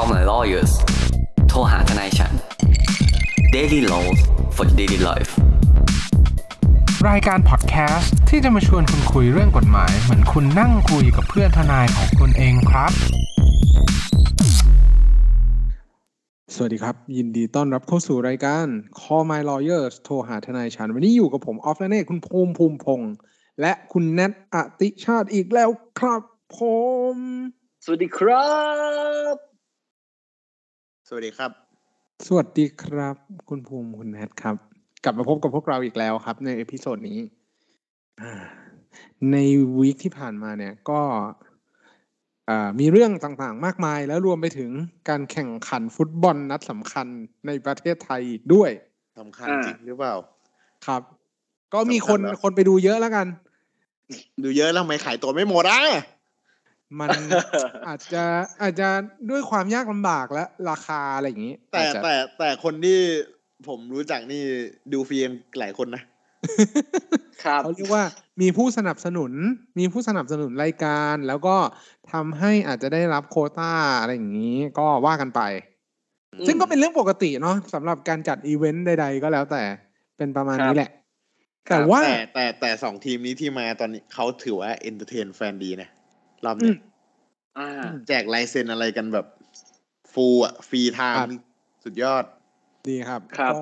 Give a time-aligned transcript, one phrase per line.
[0.00, 0.72] Call my lawyers
[1.48, 2.32] โทรหาทนายฉัน
[3.54, 4.18] Daily Laws
[4.56, 5.32] for daily life
[7.08, 12.92] รายการพอดแคสต์ที่จะมาชวนคุณคุยเรื่องกฎหมาย เหมือนคุณนั่งคุยกับเพื่อนทนายของคุณเองครับ
[16.54, 18.66] สวัสดีครับ ยินดีต้อนรับเข้าสู่รายการ
[19.00, 23.12] Call My Lawyers โทรหาทนายฉัน วันนี้อยู่กับผมออฟและเน่คุณภูมิภูมิพงษ์
[23.60, 26.22] และคุณแนทอติชาติอีกแล้วครับ
[26.56, 26.58] ผ
[27.14, 27.16] ม
[27.84, 28.46] สวัสดีครั
[29.34, 29.45] บ
[31.08, 31.50] สวัสดีครับ
[32.26, 33.16] สวัสดีครับ
[33.48, 34.56] คุณภูมิคุณแนทครับ
[35.04, 37.18] กลับมาพบกับพวกเราอีกแล้วครับ ใน episode นี้
[38.22, 38.32] อ่า
[39.32, 39.36] ใน
[39.78, 41.00] week ที่ผ่านมาเนี่ย ก็
[42.48, 44.70] อ่ามีเรื่องต่างๆ มากมาย แล้วรวมไปถึง
[45.08, 47.06] การแข่งขันฟุตบอลนัดสำคัญ
[47.46, 48.70] ในประเทศไทยอีกด้วย
[49.18, 50.14] สำคัญอ่าจริงหรือเปล่า
[50.86, 51.02] ครับ
[51.74, 53.26] ก็มีคนสำคัญเหรอคนไปดูเยอะแล้วกัน
[54.44, 55.80] ดูเยอะแล้วทำไมขายตั๋วไม่หมดอะ
[57.00, 57.10] มัน
[57.88, 58.24] อาจจะ
[58.62, 58.88] อาจจะ
[59.30, 62.98] ด้วยความยากลำบากและราคาอะไรอย่างนี้ แต่อาจจะแต่แต่คนที่
[63.68, 64.42] ผมรู้จักนี่
[64.92, 66.02] ดูฟรีกันหลายคนนะ
[67.44, 68.04] ครับเขาเรียกว่า
[68.42, 69.32] มีผู้สนับสนุน
[69.78, 71.56] มีผู้สนับสนุนรายการ แล้วก็
[72.12, 75.40] ทำให้อาจจะได้รับโควต้าอะไรอย่างนี้ ก็ว่ากันไป
[76.32, 79.62] อืมซึ่งก็เป็นเรื่องปกติเนาะสำหรับการจัดอีเวนต์ใดๆ ก็แล้วแต่
[80.16, 80.90] เป็นประมาณครับนี้แหละ
[81.68, 85.88] ครับแต่ว่าแต่แต่แต่สองทีมนี้ที่มาตอนนี้เขาถือว่าเอนเตอร์เทนแฟนดีนะ
[86.44, 86.76] รอบอืนี้ม
[87.58, 87.68] อ่า
[88.06, 89.26] แจกลายเซ็นอะไรกันแบบ
[90.12, 91.40] ฟูอะฟรีไทครับม์
[91.84, 92.24] สุดยอด
[92.88, 93.58] ดีครับครับก็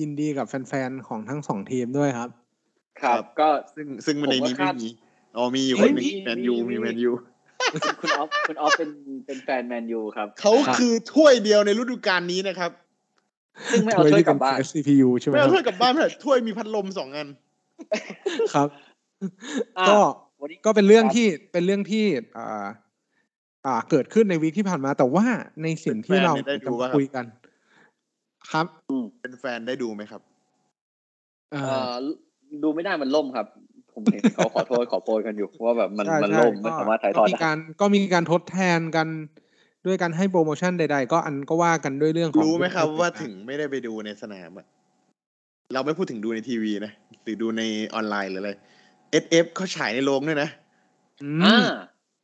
[0.00, 2.30] ยินดีกับแฟนๆ ของทั้งสองทีมด้วยครับ
[3.02, 4.88] ครับ ก็ซึ่งซึ่งในนี้ผมก็ไม่คาดมี
[5.36, 7.12] อ๋อมีอยู่เฮ้คยนหนึงมีแมนยูมีมีมีแมนยู
[8.00, 8.90] คุณออฟคุณออฟเป็น
[9.26, 12.70] เป็นแฟนแมนยูครับเขาครับคือถ้วยเดียวในฤดูกาลนี้นะครับ
[13.70, 17.28] ซึ่งไม่เอาถ้วยกลับบ้านที่เป็ CPU ใช่ไหมไม่คเอารับถ้วยกลับบ้านไม่ได้ถ้วยมีพัดลมสองอัน
[18.54, 18.68] ครับ
[19.78, 20.31] อ่าก็วันนี้
[20.66, 22.04] ก็เป็นเรื่องครับที่เป็นเรื่องที่
[22.38, 22.66] อ่า
[23.66, 25.24] อ่าเกิดขึ้นในวีคที่ผ่านมา แต่ว่า
[25.62, 27.24] ในสิ่งที่เราแฟนๆได้ดูจะปะมาครับคุยกัน
[28.50, 28.66] ครับ
[29.20, 30.22] เป็นแฟนได้ดูไหมครับ
[31.52, 32.06] เอ่เอ่ออ
[32.62, 33.46] ดูไม่ได้มันล่มครับ
[33.94, 39.08] ผมเห็นเขาขอโทษขอโพยกันอยู่ว่าแบบมันใช่มันใช่ล่มไม่ก็สามารถถ่ายทก็อดมีได้การก็มีการทดแทนกัน
[39.86, 44.66] ด้วยการให้โปรโมชั่นใด ๆ ก็อันก็ว่ากันด้วยเรื่องของรู้ไหมครับผู้ว่าติดตถึงไม่ได้ไปดูในสนามอะ
[45.72, 47.62] เราไม่พูดถึงดูในทีวีนะหรือดูใน
[47.94, 48.52] ออนไลน์หรืออะไร
[49.22, 50.48] SF เขาฉายในโรงด้วยนะ
[51.22, 51.66] อือ่าม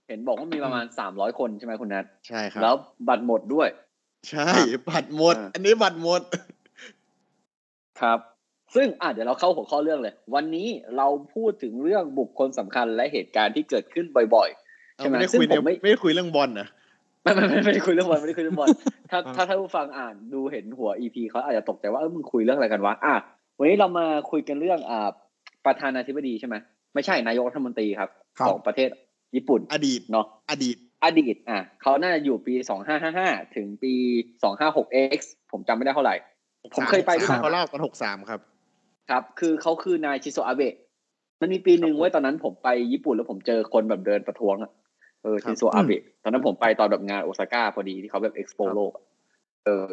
[0.09, 2.75] เห็นบอกว่ามีประมาณสามร้อยคนใช่ไหมคุณนัทใช่ครับ แล้ว
[3.09, 3.69] บัตรหมดด้วย
[4.31, 4.51] ใช่
[4.89, 6.21] บัตรหมดอ่าอันนี้บัตรหมด
[8.01, 8.19] ครับ
[8.75, 16.69] ซึ่งอะเดี๋ยวเราเข้าหัวข้อเรื่องเลย วันนี้เราพูดถึงเรื่องบุคคลสำคัญและเหตุการณ์ที่เกิดขึ้นบ่อยๆเอาใช่ไหมไม่ได้ซึ่งในคุยผมไม่ไม่ได้คุยเรื่องบอลนะ
[17.23, 18.69] ไม่ไม่ไม่ไม่ได้คุยเรื่องบอลไม่ได้คุยเรื่องบอล
[19.11, 23.15] ถ้าถ้าท่านผู้ฟังอ่านดูเห็นหัว EP เขาอาจจะตกใจว่าเออมึงคุยเรื่องอะไรกันวะอะ
[23.59, 25.09] วันนี้เรามาคุยกันเรื่องอ่า
[25.67, 26.57] ประธานาธิบดีใช่ไหม
[26.99, 28.91] ไม่ใช่นายกรัฐมนตรีครับครับของประเทศ
[29.35, 33.93] ญี่ปุ่น อดีตเนาะอดีต อดีตอะเขาน่าจะอยู่ปีสองห้าห้าห้าถึงปี
[34.43, 36.15] สองห้าหก X ผมจำไม่ได้เท่าไหร่
[36.75, 38.41] ผมเคยไปด้วยครับนะเขาเล่าตอนหกสามครับ
[39.11, 40.75] ครับ คือเขาคือนายชินโซอาเบะ
[41.41, 44.71] มันมีปีหนึ่งไว้ยตอนนั้นผมไปญี่ปุ่นแล้วผมเจอคนแบบเดินประท้วงอะ
[45.23, 49.05] เออครับชิโซอาเบะตอนนั้นผมไปตอนแบบงานโอซาก้าพอดีที่เขาแบบเอ็กซ์โปครับโลกอะ
[49.67, 49.91] เออ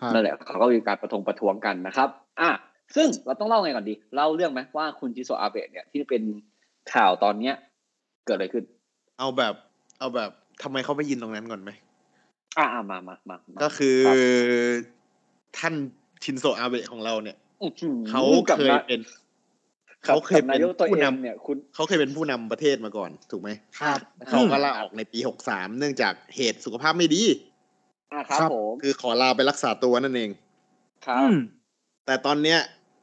[0.00, 2.08] ครับนั่นแหละเขาก็มีการประท้วงประท้วงกันนะครับ
[2.40, 2.50] อะ
[2.96, 6.22] ซึ่งเราต้องเล่าไงก่อนดีเล่าเรื่องไหมว่าคุณชิโซอาเบะเนี่ยที่เป็น
[6.92, 7.54] ข่าวตอนเนี้ย
[8.26, 8.64] เกิดอะไรขึ้น
[9.18, 9.54] เอาแบบ
[9.98, 10.30] เอาแบบ
[10.62, 11.70] ทำไมเขาไปยินตรงนั้นก่อนไหม
[12.58, 14.16] อะอะมามามามาก็คือรับ
[15.58, 15.74] ท่าน
[16.24, 19.00] ชินโซอาเบะของเราเนี่ยอื้อหือเขากับเคยนะเป็น
[20.06, 23.50] กับเขาเคยกับเป็นนายกตัวผู้เองนำเนี่ยคุณเขาเคยเป็นผู้นำประเทศมาก่อนถูกไหม
[23.80, 23.98] ครับ
[24.28, 27.22] เขาก็ลาออกในปีหกสามเนื่องจากเหตุสุขภาพไม่ดี
[28.12, 30.30] อะครับครับผมคือขอลาไปรักษาตัวนั่นเอง
[31.06, 31.38] ครับอืม
[32.06, 32.58] แต่ตอนเนี้ย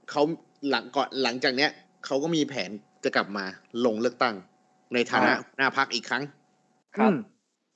[0.09, 0.21] เขา
[0.69, 1.71] หลังก่อนหลังจากเนี้ย
[2.05, 2.69] เขาก็มีแผน
[3.03, 3.45] จะกลับมา
[3.85, 4.35] ลงเลือกตั้ง
[4.93, 6.23] ในฐานะอ่าหน้าพักอีกครั้ง
[6.97, 7.17] ครับอืม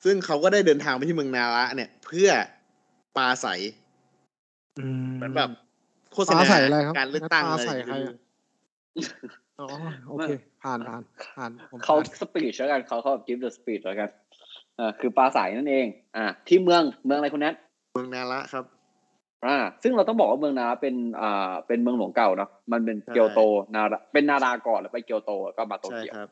[0.03, 2.29] ซึ่งเขาก็ได้เดินทางไปที่เมืองนาระเนี่ย เพื่อ
[3.17, 3.61] ปราศัย
[4.79, 5.49] อืมเหมือนแบบ
[6.13, 8.17] โฆษปณาราศัยอะไรครับการเลือกตั้งปราอะไรศัยอย่างใครเงี้อะย
[9.59, 9.67] อ๋อ
[10.09, 10.31] โอเค
[10.63, 11.01] ผ่านผ่าน
[11.35, 14.09] ผ่านผมเขาผ่านสปีชแล้วกันเขาเขา give the speech แล้วกัน
[14.79, 17.55] อ่าคือปลาใสนั่นเอง อ่า ที่เมืองเมืองอะไรคุณแนท
[17.93, 18.65] เมืองนาระครับ
[19.45, 23.41] อ่าซึ่งเราต้องบอกว่าเมืองนาเป็นอ่าเป็นเมืองหลวงเก่าเนาะมันเป็นใช่เกียวโต
[23.75, 26.29] นาราเป็นนาราก่อนแล้วไปเกียวโตแล้วก็มาโตใช่เกียวครับ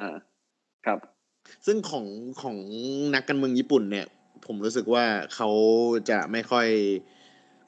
[0.00, 0.16] อ่า
[0.86, 0.98] ครับ
[1.66, 2.06] ซึ่งของ
[2.42, 2.56] ของ
[3.14, 4.06] นักการเมืองญี่ปุ่นเนี่ย
[4.46, 5.04] ผมรู้สึกว่า
[5.34, 5.48] เขา
[6.10, 6.66] จะไม่ค่อย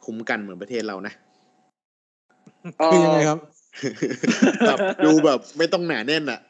[0.04, 1.14] คุ้มกันเหมือนประเทศเรานะ
[2.86, 3.38] คือยังไงครับ
[4.66, 6.40] แบบดูแบบไม่ต้องหนาแน่นอะ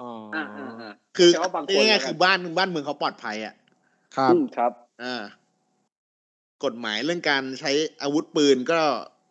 [0.00, 3.54] อ๋อออ่าอ่าอ่าคือใช่ว่าบางคนง่ายแล้วกันๆคือบ้านบ้านเมืองเขาปลอดภัยอะ
[4.16, 4.72] ครับอืมครับ
[5.02, 5.22] อ่า
[6.64, 7.72] กฎหมายเรื่องการใช้
[8.02, 8.78] อาวุธปืนก็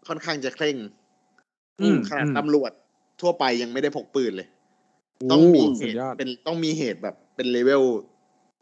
[0.07, 0.77] ค่อนข้างจะเคร่ง
[1.81, 2.71] อืมขนาดอืมตำรวจ
[3.21, 4.47] ทั่วไปยังไม่ได้พกปืนเลย
[5.31, 7.83] ต้องมีโเหสุดตุยอดเป็นต้องมีเหตุแบบ เป็นเลเวล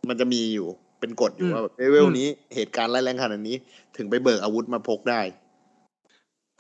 [0.09, 0.68] มันจะมีอยู่
[1.00, 3.56] เป็นกฎอยู่อืมว่าแบบเลเวลอืมนี้เหตุการณ์ร้ายแรงขนาดนี้
[3.97, 5.21] ถึงไปเบิกอาวุธมาพกได้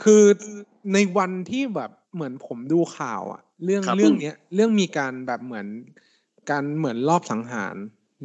[0.03, 0.23] คือ
[0.93, 5.67] ในวันที่แบบเหมือนผมดูข่าวอะเรื่องครับเรื่องเนี้ย เรื่องมีการแบบเหมือน
[6.49, 7.75] การเหมือนรอบสังหาร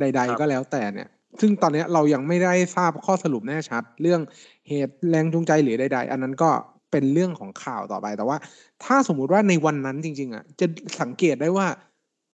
[0.00, 1.08] ใดครับๆก็แล้วแต่เนี่ย
[1.40, 4.20] ซึ่งตอนเนี้ยเรายังไม่ได้ทราบข้อสรุปแน่ชัด เรื่อง
[4.68, 6.50] เหตุแรงจูงใจหรือใด ๆ อันนั้นก็
[6.90, 8.36] เป็นเรื่องของข่าวต่อไปแต่ว่า
[8.84, 10.66] ถ้าสมมุติว่าในวันนั้นจริง ๆอะจะ
[11.00, 11.66] สังเกตได้ว่า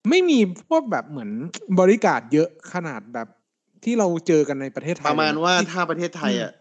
[0.09, 1.31] ไม่มีพวกแบบเหมือน
[1.79, 3.27] บริการดเยอะขนาดแบบ
[3.83, 6.51] ที่เราเจอกันในประเทศไทย ประมาณเลยนว่าที่ถ้าประเทศไทยอะ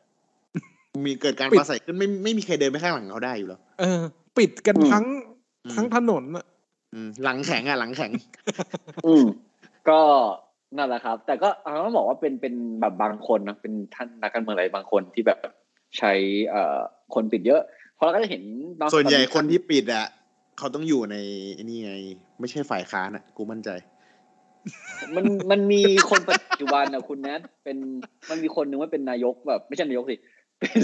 [1.06, 4.00] มีเกิดการปิดปราศัยขึ้นไม่ไม่มีใครเดินไปข้างหลังเขาได้อยู่แล้วเออ
[4.38, 5.04] ปิดกันอืมทั้ง
[5.64, 6.44] อืมทั้งถนนอะ
[6.94, 8.12] อืมหลังแข็งอะ หลังแข็ง
[9.06, 9.24] อืม
[9.88, 10.00] ก็
[10.76, 15.38] นั่นแหละครับ แต่ก็เอาต้องบอกว่าเป็นเป็นแบบบางคนนะเป็นท่านนักการเมืองอะไรบางคนที่แบบ
[15.98, 16.12] ใช้
[16.48, 16.78] เอ่อ
[17.14, 17.62] คนปิดเยอะ
[17.96, 18.42] เพราะเราก็จะเห็น
[18.76, 20.06] เอะส่วนใหญ่ตอคนที่ปิดอะ
[20.58, 21.16] เขาต้องอยู่ใน
[21.54, 21.92] ไอ้นี่ไง
[22.40, 23.70] ไม่ใช่ฝ่ายค้านอะ กูมั่นใจ
[25.16, 27.78] มันมันมีคนปัจจุบันนะคุณแนทเป็น
[28.30, 30.16] มันมีคนหนึ่งว่าเป็นนายกแบบ ไม่ใช่นายกสิ
[30.60, 30.80] เป็น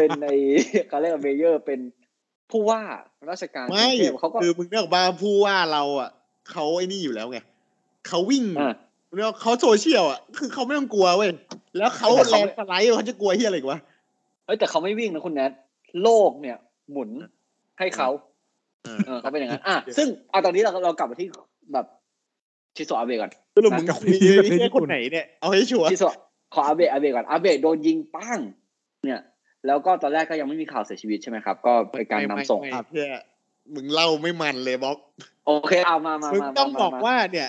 [0.00, 0.26] เป็นใน
[0.88, 1.80] เขาเรียกว่าเมเยอร์เป็น
[2.50, 2.82] ผู้ว่า
[3.30, 6.10] ราชการกไม่รุงเทพเขาก็คือมึงเรียกว่าผู้ว่าเราอะ
[6.50, 7.38] เขาไอ้นี่อยู่แล้วไง
[8.08, 8.74] เขาวิ่งอ่า
[9.14, 11.28] เรียกว่าเขาโซเชียลอะ คือเขาไม่ต้องกลัวเว้ย
[11.78, 13.78] แล้วเขาแต่แลเขานด์สไลด์เขาจะกลัวเฮียอะไรอีกวะ
[14.46, 15.52] เอ้ยแต่เขาไม่วิ่งนะคุณแนท
[16.02, 16.56] โลกเนี่ย
[16.90, 17.10] หมุน
[17.78, 18.08] ให้เขา
[18.84, 21.28] เออเออเขาเป็นอย่างนั้นอะซึ่งเอาตอนนี้เราเรากลับมาที่
[21.72, 21.86] แบบ
[22.76, 26.04] ชิโซอาเบะก่อนสรุปมึงกับมีที่ประมีเทศแค่ญี่คปุ่นนไหนเนี่ยเอาให้ชัวร์ชิโซ
[26.54, 28.38] ขออาเบะอาเบะก่อนอาเบะโดนยิงปั้ง
[29.04, 29.20] เนี่ย
[29.66, 33.06] แล้วก็ตอนแรกก็ยังไม่มีข่าวเสียชีวิตใช่ไหมครับ ก็เป็นการนำส่งไม่ไม่ไม่เพื่อ
[33.74, 34.96] มึงเล่าไม่มันเลยบ๊อบ
[35.46, 37.48] โอเคเอามามามึงมาต้องมบอกมว่าเนี่ย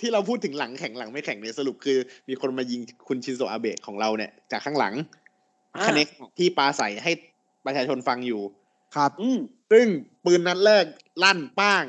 [0.00, 1.98] ที่เราพูดถึงหลังแข่งหลังไม่แข่งเนี่ยสรุปคือ
[2.28, 4.94] มีคนมายิงคุณชินโซอาเบะของเราเนี่ย จากข้างหลัง
[5.86, 6.08] คเนก
[6.38, 7.12] ที่ปาใส่ให้
[7.66, 8.40] ประชาชนฟังอยู่
[8.96, 9.38] ครับ อืม
[9.72, 9.86] ซึ่ง
[10.24, 10.84] ปืนนัดแรก
[11.22, 11.84] ลั่นป้าง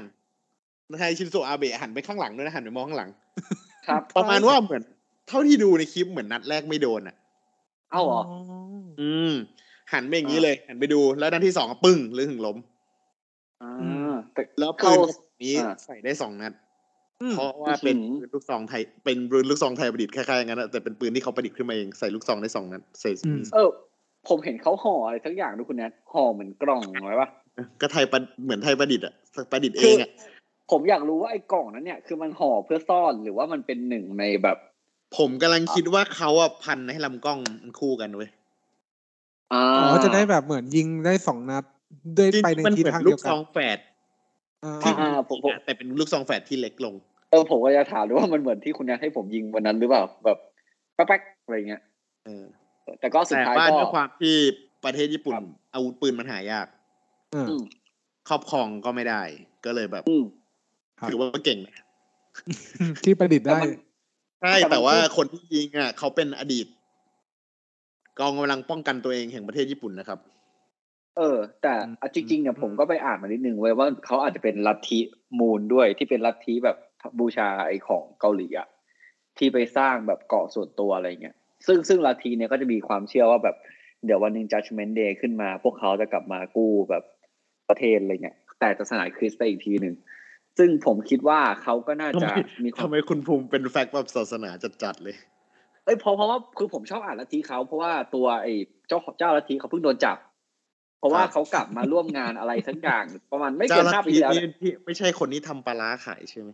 [0.92, 3.10] นายชินโซอาเบะหันไปข้างหลังด้วยนะหันไปมองข้างหลัง
[3.88, 4.84] ครับ ประมาณว่าเหมือน
[5.28, 7.16] เท่าที่ดูในคลิปเหมือนนัดแรกไม่โดนอะ
[7.92, 8.22] เอาเหรอ
[9.02, 9.34] อืม
[9.94, 12.58] หันไปอย่างนี้เลย หันไปดูแล้วนัดที่สองก็ปึ้งหรือถึงล้ม
[13.62, 14.98] อ่อืมาแต่แล้วปืเข้าน
[15.46, 16.65] นี้อ่าใส่ได้สองนัดอืม
[17.32, 23.70] เพราะว่าเป็นอื้อหือปืนลูกซองไทยเป็นปืนลูกซองไทยประดิษฐ์คล้ายๆอย่างนั้นอะแต่เป็นปืนที่เขาประดิษฐ์ขึ้นมาเองใส่ลูกซองได้สองนัดใส่อืมเออ
[24.28, 27.30] ผมเห็นเขาห่ออะไรทั้งอย่างด้วยคุณแนทห่อเหมือนกล่องไว้ปะ
[27.82, 29.14] ก็ไทยประเหมือนไทยประดิษฐ์อะ
[29.52, 30.10] ประดิษฐ์เอคืงอะ
[30.72, 34.58] ผมอยากรู้ว่าไอ้กล่องนั้นเนี่ย คือมันห่อเพื่อซ่อนหรือว่ามันเป็นหนึ่งในแบบ
[35.18, 38.30] ผมกำลังคิดว่าเขาอะพันให้ลำกล้องมันคู่กันเว้ย
[39.54, 41.64] อ่าอ๋อจะได้แบบเหมือนยิงได้สองนัด
[42.18, 43.94] ด้วยจริงไปในๆมันทิศเหมือนทางลูเดียกวกัซนองแฝดอ่า
[44.82, 46.94] ที่อ่าผมผมแต่เป็นลูกซองแฝดที่เล็กลง
[47.32, 50.38] เออผมก็จะถามด้วยว่ามันเหมือนที่คุณแนทให้ผมยิงวันนั้นหรือเปล่าแบบ
[50.96, 51.82] แป๊กๆอะไรเงี้ย
[52.26, 52.44] เออ
[53.00, 54.36] แต่ก็สุดแต่ท้ายว่าก็ด้วยความที่
[54.86, 56.68] ประเทศญี่ปุ่นครับอาวุธปืนมันหายาก
[57.36, 57.64] อ่าอืม
[58.30, 59.22] ครอบครองก็ไม่ได้
[59.66, 60.24] ก็เลยแบบอืม
[61.00, 61.86] ครับถือว่าเก่งนะ
[63.04, 63.70] ที่ประดิษฐ์ได้แต่มัน
[64.42, 66.68] ใช่แต่มันแต่ว่าพูดคนที่ยิงอะเขาเป็นอดีต
[68.20, 70.20] กองกำลังป้องกันตัวเองแห่งประเทศญี่ปุ่นนะครับ
[71.18, 75.00] เออ แต่อืมเอาจริงๆเนี่ยอืมผมก็ไปอ่านมานิดนึงไว้ยว่าเขาอาจจะเป็นลัทธิ
[75.40, 76.78] มูลด้วยที่เป็นลัทธิแบบ
[77.20, 78.68] บูชาไอของเกาหลีอะ
[79.38, 81.36] ที่ไปสร้างแบบเกาะส่วนตัวอะไรเงี้ย
[81.68, 83.56] ซึ่งซึ่งลัทธิเนี่ยก็จะมีความเชื่อว่าแบบ
[84.06, 87.04] เดี๋ยววันหนึ่ง judgment day ขึ้นมา พวกเขาจะกลับมากู้แบบ
[87.70, 89.96] ประเทศอะไรเงี้ยแต่จะสลายคริสต์ไปอีกทีหนึ่ง
[90.58, 94.50] ซึ่งผมคิดว่าเขาก็น่าจะทำไมมีควาทำมไมคุณภูมิเป็นแฟกต์แบบศาสนา
[94.84, 95.16] จัดๆเลย
[95.86, 98.54] เอ้ยเพราะเพราะว่าคือผมชอบอ่านลัทธิเขาเพราะว่าตัวไอ้
[98.88, 100.18] เจ้าเจ้าลัทธิเขาเพิ่งโดนจับ
[101.00, 106.50] เพราะว่าครับเขากลับมาร่วมงานอะไรสักอย่างประมาณไม่เจ้าเกินลัทห้าปีธิที่แล้วนี่เนี่ยที่ไม่ใช่คนที่ทำปลาร้าขายใช่ไหม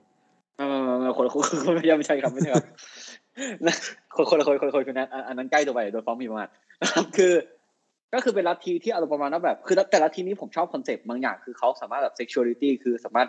[0.59, 0.63] เอ
[1.07, 2.65] อคนคนคนไม่ใช่ไม่ใช่ครับไม่ใช่ครับ
[3.67, 3.75] นะ
[4.15, 6.49] คนคนละคนคนละคนคนนั้นอันอันนั้นใกล้ตัวไปโดนฟ้องหมีประมาท
[6.81, 7.33] นะครับคือ
[8.13, 13.27] ก็คือเป็นลัทธิที่อารมณ์ประมาณว่าแบบ คือแต่ลัทธินี้ผมชอบคอนเซ็ปต์บางอย่างคือเขาสามารถแบบ sexuality คือสามารถ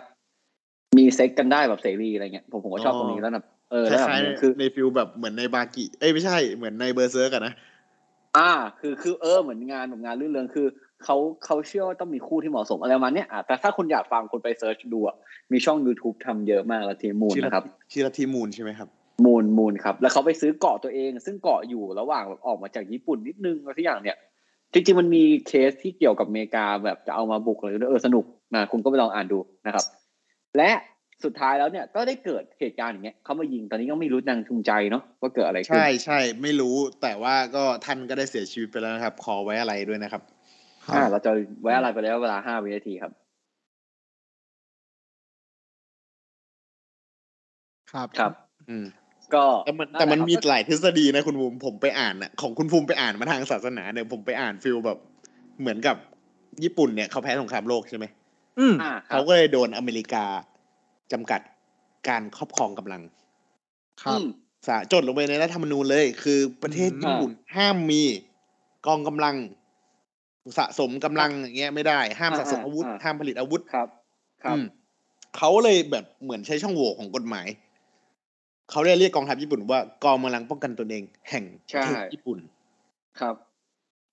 [0.97, 7.53] มีเซ็กซ์กันได้แบบเสรีอะไรเงี้ยผมผมก็ชอบตรงนี้แล้วนะเออแล้วแบบคล้ายๆนึงคือใน feel แบบเหมือนในบากิเอ้ยไม่ใช่เหมือนใน Berserk กันนะ
[8.37, 10.67] อ่า คือคือเออเหมือนงานแบบงานรื่นเริงคือ
[11.05, 15.15] เขาเขาเชื่อว่าต้องมีคู่ที่เหมาะสมอะไรประมาณเนี้ยอะแต่ถ้าคุณอยากฟังคุณไป search ดูอะ
[15.51, 18.89] มีช่อง YouTube ทำเยอะมากละทีมูนชื่อนะครับชื่อลัทธิมูนใช่ไหมครับ
[19.25, 24.17] มูนมูนครับ แล้วเขาไปซื้อเกาะตัวเอง ซึ่งเกาะอยู่ระหว่างแบบออกมาจากญี่ปุ่นนิดนึงอะไรทุกอย่างเนี่ย
[24.73, 29.85] จริงๆมันมีเคสที่เกี่ยวกับอเมริกาแบบจะเอามาบุกอะไรด้วยเออสนุกนะคุณก็ไปลองอ่านดูนะครับ
[30.57, 30.71] และ
[31.23, 40.21] สุดท้ายแล้วเนี่ยก็ได้เกิดเหตุการณ์อย่างเงี้ยเขามายิงตอนนี้ก็ไม่รู้นางทุงใจเนาะว่าเกิดอะไรขึ้นใช่ใช่ไม่รู้แต่ว่าก็ท่านก็ได้เสียชีวิตไปแล้วนะครับ ขอไว้อะไรด้วยนะครับ
[40.91, 43.11] อ่าเราจะไว้อะไรไปแล้วเวลาห้าวินาทีครับ
[47.91, 48.31] ครับครับ
[48.69, 48.85] อืม
[49.33, 54.97] ก็แต่มันนั่นแต่มันหละครับมีหลายทฤษฎีนะคุณภูมิผมไปอ่านน่ะของคุณภูมิไปอ่านมาทางศาสนาเนี่ยผมไปอ่านฟิลแบบ
[55.59, 55.97] เหมือนกับ
[56.63, 58.05] ญี่ปุ่นเนี่ยเขาแพ้สงครามโลกใช่ไหม
[58.59, 60.25] อืมอ่าครัเขาบก็เลยโดนอเมริกา
[61.11, 61.41] จำกัด
[62.07, 63.01] การครอบครองกำลัง
[64.03, 64.27] ครับอืม
[64.67, 68.03] สาจดลงไปในรัฐธรรมนูญเลย คือประเทศอืมญี่ปุ่นห้ามมี
[68.87, 69.35] กองกำลัง
[70.57, 73.87] สะสมกำลังอย่างเงี้ยไม่ได้ห้ามสะสมอาวุธ ห้ามผลิตอาวุธครับ
[74.43, 74.65] ครับอืม
[75.37, 77.47] เขาเลยแบบเหมือนใช้ช่องโหว่ของกฎหมาย
[78.71, 82.39] เขาเลยเรียกกองทัพญี่ปุ่นว่ากองกำลังป้องกันตนเอง แห่งประเทศใช่ญี่ปุ่น
[83.19, 83.35] ครับ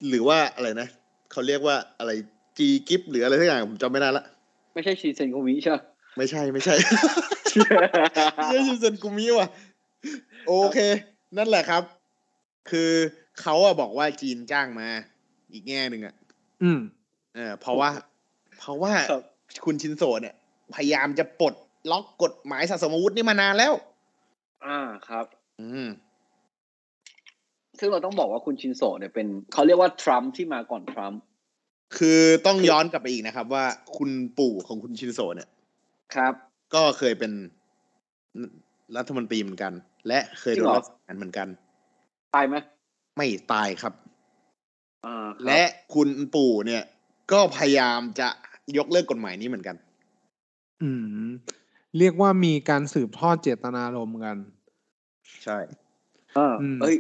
[0.08, 0.88] หรือว่าอะไรนะ
[1.30, 2.10] เขาเรียกว่าอะไร
[2.58, 4.25] จีกิฟหรืออะไรสักอย่างผมจำไม่ได้ละ
[4.75, 5.78] ไม่ใช่ชีเซนโกมิใช่ไหม
[6.16, 6.75] ไม่ใช่ไม่ใช่
[8.40, 9.49] ไม่ใช่ชินเซ็นกุมิว่ะ
[10.46, 10.78] โอเค
[11.37, 11.82] นั่นแหละครับ
[12.70, 12.90] คือ
[13.40, 14.88] เขาอะบอกว่าจีนจ้างมา
[15.52, 16.14] อีกแง่หนึ่งอะ
[16.62, 16.81] อืม
[17.35, 17.90] เออเพราะว่า
[18.59, 19.23] เพราะว่าครับ
[19.64, 20.35] คุณชินโซเนี่ย
[20.75, 21.55] พยายามจะปลด
[21.90, 23.73] ล็อกกฎหมายสะสมอาวุธนี่มานานแล้ว
[24.67, 25.26] อ่าครับ
[25.61, 25.88] อืม
[27.79, 31.21] ซึ่งเราต้องบอกว่าคุณชินโซะเนี่ยเป็นเขาเรียกว่าทรัมป์ที่มาก่อนทรัมป์
[31.97, 33.64] คือต้องย้อนกลับไปอีกนะครับ ว่า
[33.97, 35.49] คุณปู่ของคุณชินโซเนี่ย
[36.14, 36.35] ครับ
[36.75, 37.33] ก็เคยเป็น
[38.97, 39.73] รัฐมนตรีเหมือนกัน
[40.09, 41.49] และเคยโดนรัฐประหารเหมือนกัน
[42.35, 42.55] ตายไหม
[43.17, 44.10] ไม่ตายครับอ่าครับ
[45.47, 45.62] และ
[45.95, 46.83] คุณปู่เนี่ย
[47.33, 48.28] ก็พยายามจะ
[48.76, 49.76] ยกเลิกกฎหมายนี้เหมือนกัน
[50.83, 50.90] อื
[51.26, 51.28] ม
[51.99, 54.37] เรียกว่ามีการสืบทอดเจตนารมณ์กัน
[55.45, 55.59] ใช่
[56.37, 56.97] อ่าอืมเอ้ย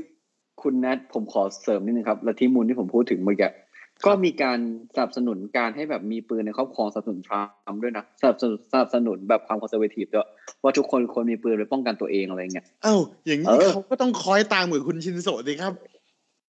[0.62, 3.50] คุณแนทผมขอเสริมนิดนึงครับและที่มูลที่ผมพูดถึงเมื่อกี้
[4.06, 4.58] ก็มีการ
[4.94, 10.28] สนับสนุนการให้แบบมีปืนในครอบครองสนับสนุนทรัมป์ด้วยนะสนับสนุนสนับสนุนแบบความคอนเซอร์เวทีฟด้วย
[10.62, 15.72] ว่าทุกคนควรมีปืนไว้ป้องกันตัวเองอะไรเงี้ยเอ้าอย่างเอนี้อเขาก็ต้องคอยตามเหมือนคุณชินโซะสิครับ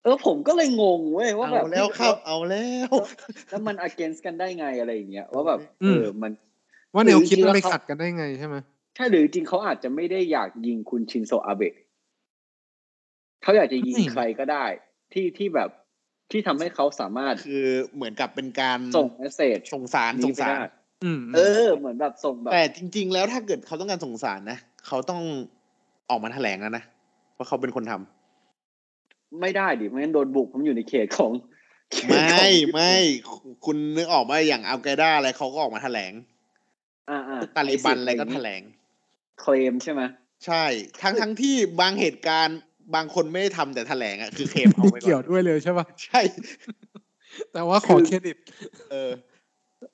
[0.03, 2.91] เออผมก็เลยงงเว้ยว่าแบเอาบแล้วครับเอาแล้ว
[3.51, 6.33] แล้วมัน against กันได้ไงอะไรอย่างเงี้ยว่าแบบอืเอมอมัน
[6.95, 8.57] ว่าแนวคิดหรือจริงๆมันไปแล้วเขาขัดกันได้ไงใช่ไหม
[8.97, 11.75] ใช่หรือจริงเขาอาจจะไม่ได้อยากยิงคุณชินโซอาเบะ
[13.43, 14.65] เขาอยากจะยิงใครก็ได้
[15.13, 15.71] ที่ที่แบบ
[16.31, 20.61] ที่ทำให้เขาสามารถคือเหมือนกับเป็นการส่งเมสเซจส่งสารนี้ส่งไปสารได้
[21.05, 25.23] อืมเออ เหมือนแบบส่งแบบแต่จริง ๆ แล้วถ้าเกิดเขาต้องการส่งสารนะเขาต้อง
[26.11, 26.85] ออกมาแถลงแล้วนะ
[27.37, 28.20] ว่าเขาเป็นคนทำ
[29.41, 31.33] ไม่ได้ดิไม่งั้นโดนบุกผมอยู่ในเขตของ
[31.93, 32.95] เขตไม่ของญี่ปุ่นไม่
[33.65, 36.13] คุณนึกออกมาอย่างอัลไกด้าอะไรเขาก็ออกมาแถลง
[37.11, 38.63] อ่าอ่าตาลิบันอะไรก็แถลง
[39.41, 40.03] เคลมใช่ไหม
[40.47, 40.65] ใช่
[41.03, 42.59] ทั้งทั้งที่บางเหตุการณ์
[42.95, 46.21] บางคนไม่ได้ทำแต่แถลงอะคือเคมเอาไม่ไปก่เกี่ยอวนด้วยเลยใช่ป่ะใช่
[47.53, 48.37] แต่ว่าขอเครดิต
[48.91, 49.11] เออ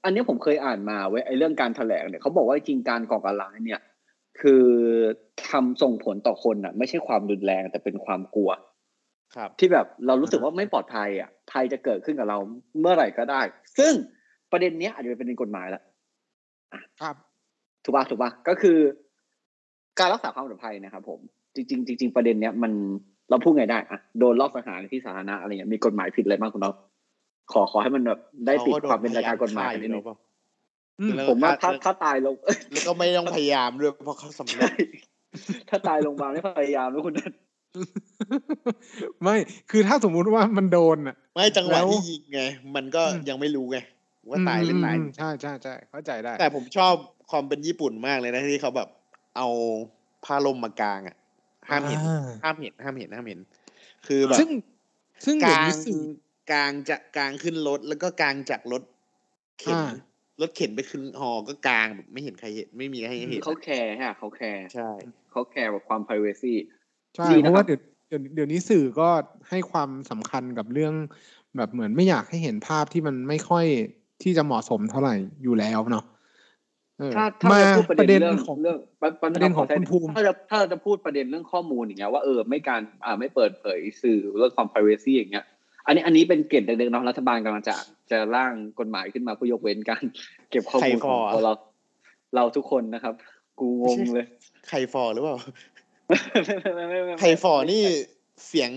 [0.04, 3.80] อันนี้ผมเคยอ่านมาเว้ยไอ้เรื่องการแถลงเนี่ยเขาบอกว่าจริงการก่อการร้ายเนี่ย
[4.40, 4.64] คือ
[5.50, 8.75] ทำส่งผลต่อคนอะ ไม่ใช่ความรุนแรงแต่เป็นความกลัวครับ
[9.58, 12.38] ที่แบบเรารู้สึกว่าไม่ปลอดภัยอะภัยจะเกิดขึ้นกับเรา
[12.80, 13.40] เมื่อไหร่ก็ได้
[13.78, 13.92] ซึ่ง
[14.52, 15.82] ประเด็นเนี้ยอาจจะเป็นประเด็นกฎหมายละ
[17.00, 17.16] ครับ
[17.84, 18.78] ถูกป่ะถูกป่ะก็คือ
[19.98, 21.20] การรักษาความปลอดภัยนะครับ ผม
[21.54, 22.72] จริงๆจริงๆประเด็นเนี้ยมัน
[23.30, 26.74] เราพูดไงได้อะโดนลอบสังหารในที่สาธารณะอะไรเงี้ยมีกฎหมายผิดอะไรบ้างคุณน้อง
[27.52, 30.16] ขอขอให้มันแบบได้ติดความเป็นรายการกฎหมายกันนิดนึงเปล่า
[31.00, 32.34] อืมแล้วผมว่าถ้าแล้วถ้าตายลง
[32.72, 34.74] แล้วก็ไม่ต้องพยายามด้วยเพราะเขาสำเร็จใช่
[35.68, 37.32] ถ้าตายโรงพยาบาลไม่พยายามนะคุณนัท
[39.22, 39.36] ไม่
[39.70, 42.40] คือถ้าสมมุติว่ามันโดนอะ ไม่จังหวะแล้วที่ยิงไง
[42.74, 43.78] มันก็อืมยังไม่รู้ไง
[44.28, 46.94] ว่าตายหรือตายมมใช่ใช่ใช่เข้าใจได้ แต่ผมชอบ
[47.30, 48.88] ความเป็นญี่ปุ่นมากเลยนะที่เขาแบบ
[49.36, 49.48] เอา
[50.24, 51.16] ผ้าลมมากางอะ
[51.68, 53.40] ห้ามเห็นอ่าห้ามเห็นห้ามเห็นห้ามเห็น
[54.06, 54.50] คือแบบซึ่ง
[55.24, 56.00] ซึ่งกเดี๋ยวลางนี้สื่อ
[56.52, 58.82] กลางจะกลางขึ้นรถแล้วก็กลางจากรถ
[59.60, 59.90] เข็นอ่า
[60.40, 64.90] รถเข็นไปขึ้นหอก็กลางแบบไม่เห็นใครเห็นไม่มีใครเห็นเขาแคร์ฮะเขาแคร์ใช่
[65.30, 69.08] เขาแคร์กับความ privacy ใช่ดีเพนะครับราะว่าเดี๋ยวเดี๋ยวเดี๋ยวนี้สื่อก็
[69.48, 70.94] ให้ความสำคัญกับเรื่อง
[71.56, 73.66] แบบเหมือนไม่อยากให้เห็นภาพที่มันไม่ค่อย
[74.22, 76.04] ที่จะเหมาะสมเท่าไหร่อยู่แล้วเนาะ
[76.98, 85.44] เออถ้าถ้ามาจะพูดประเด็นเรื่องของเรื่องประประเด็นของคุณภูมิถ้าจะถ้าจะพูดประเด็นเรื่องข้อมูลอย่างเงี้ยว่าเออไม่การอ่าไม่เปิดเผยสื่อเรื่องความ privacy อย่างเงี้ย
[85.86, 87.76] อันนี้อันนี้เป็นเกณฑ์เด็กๆเนาะรัฐบาลกำลังจะ
[88.10, 90.02] จะร่างกฎหมายขึ้นมาเพื่อยกเว้นการ
[90.50, 91.52] เก็บข้อมูลของตัวเรา
[92.34, 93.14] เราทุกคนนะครับ
[93.60, 94.26] กูงงเลย
[94.68, 95.36] ใครฟอร์หรือเปล่า
[96.08, 97.82] ไม่ไม่ไม่ไม่ไทยฟอร์นี่
[98.46, 98.70] เสียง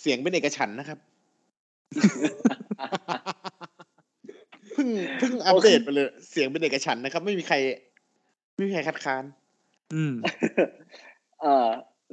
[0.00, 0.98] เสียงเป็นเอกฉันท์นะครับ
[4.72, 7.56] เพิ่งเพิ่งอัปเดตไปเลย เสียงเป็นเอกฉันท์นะครับ ไม่มีใคร
[8.56, 9.24] ไม่มีใครคัดค้าน
[9.94, 10.12] อืม
[11.42, 11.68] เออ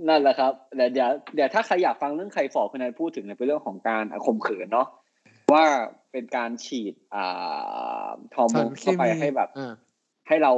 [0.07, 4.87] นั่นแหละครับเดี๋ยวเดี๋ยวเดี๋ยวถ้าใครอยากฟังเรื่องไข่ฝ่อคุณแนทพูดถึงเนี่ยเป็นเรื่องของการอะข่มขืนเนาะ
[5.53, 5.65] ว่า
[6.11, 9.73] เป็นการฉีดอ่าฮอร์โมนสารเคเข้าไปให้แบบอ่า
[10.27, 10.53] ให้เรา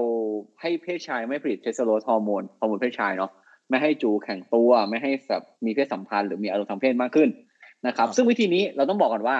[0.61, 3.31] ให้เพศชายไม่ผลิตเทสโทสเตอโรนฮอร์โมนฮอร์โมนเพศชายเนาะ
[3.71, 7.29] ไม่ให้จู๋แข็งตัว ไม่ให้แบบมีเพศสัมพันธ์หรือมีอารมณ์ทางเพศมากขึ้น
[7.87, 9.37] นะครับครับซึ่งวิธีนี้เราต้องบอกก่อนว่า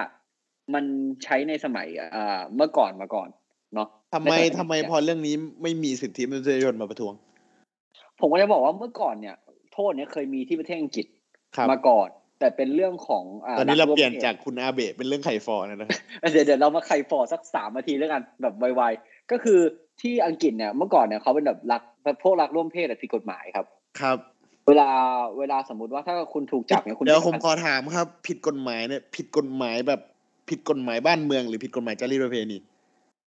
[0.74, 0.84] มัน
[1.24, 3.28] ใช้ในสมัยอ่าเมื่อก่อนมาก่อน
[3.74, 7.14] เนาะทำไมในสยทำไมเนี่ยพอเรื่องนี้ไม่มีสิทธิมนุษยชนมาประท้วง
[8.20, 9.36] ผมก็จะบอกว่าเมื่อก่อนเนี่ย
[9.72, 11.06] โทษเนี่ยเคยมีที่ประเทศอังกฤษ
[11.56, 12.08] ครับมาก่อน
[12.42, 15.88] แต่เป็นเรื่องของาตอนนี้เรากวมเปลี่ยนพศจากคุณอาเบะเป็นเรื่องไข่ฟอร์นะครับ
[16.32, 19.58] เดี๋ยวเดี๋ยวเรามาไขฟอร์สักสามนาทีแล้วกันแบบไวๆก็คือ
[20.00, 21.82] ที่อังกฤษเนี่ยเมื่อก่อนเนี่ยเขาเป็นแบบรัก
[22.22, 23.66] พวกรักร่วมเพศอะผิดกฎหมายครับ
[24.00, 24.18] ครับ
[24.68, 24.88] เวลา
[25.38, 30.00] เวลาสมมติว่าถ้าคุณถูกจับเนี่ยคุณเดี๋ยวผมขอถามครับ ผิดกฎหมายเนี่ยผิดกฎหมายแบบ
[30.48, 32.58] ผิดกฎหมายบ้านเมืองหรือผิดกฎหมายจารีตประเพณี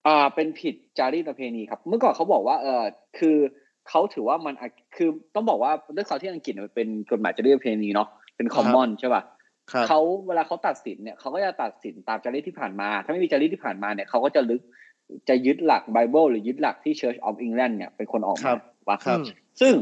[0.08, 2.84] อ่า เป็นผิดจารีตประเพณีครับ เมื่อก่อนเขาบอกว่า เออ
[3.20, 3.38] คือ
[3.90, 9.24] เขาถือว่ามันอะคือต้องบอกว่าด้วยความที่อังกฤษมันเป็นกฎหมายจารีตประเพณีเนาะเป็นคอมมอนใช่ป่ะ
[9.72, 14.62] ครับเขาเวลาเขาตัดสินเนี่ยเขาก็จะตัดสินตามจารีตที่ผ่านมา ถ้าไม่มีจารีตที่ผ่านมาเนี่ยเขาก็จะลึก
[15.30, 19.20] จะยึดหลักไบเบิลหรือยึดหลักที่ Church of England เนี่ยเป็นคนออกครัมาบว่าครับ
[19.62, 19.74] ซึ่ง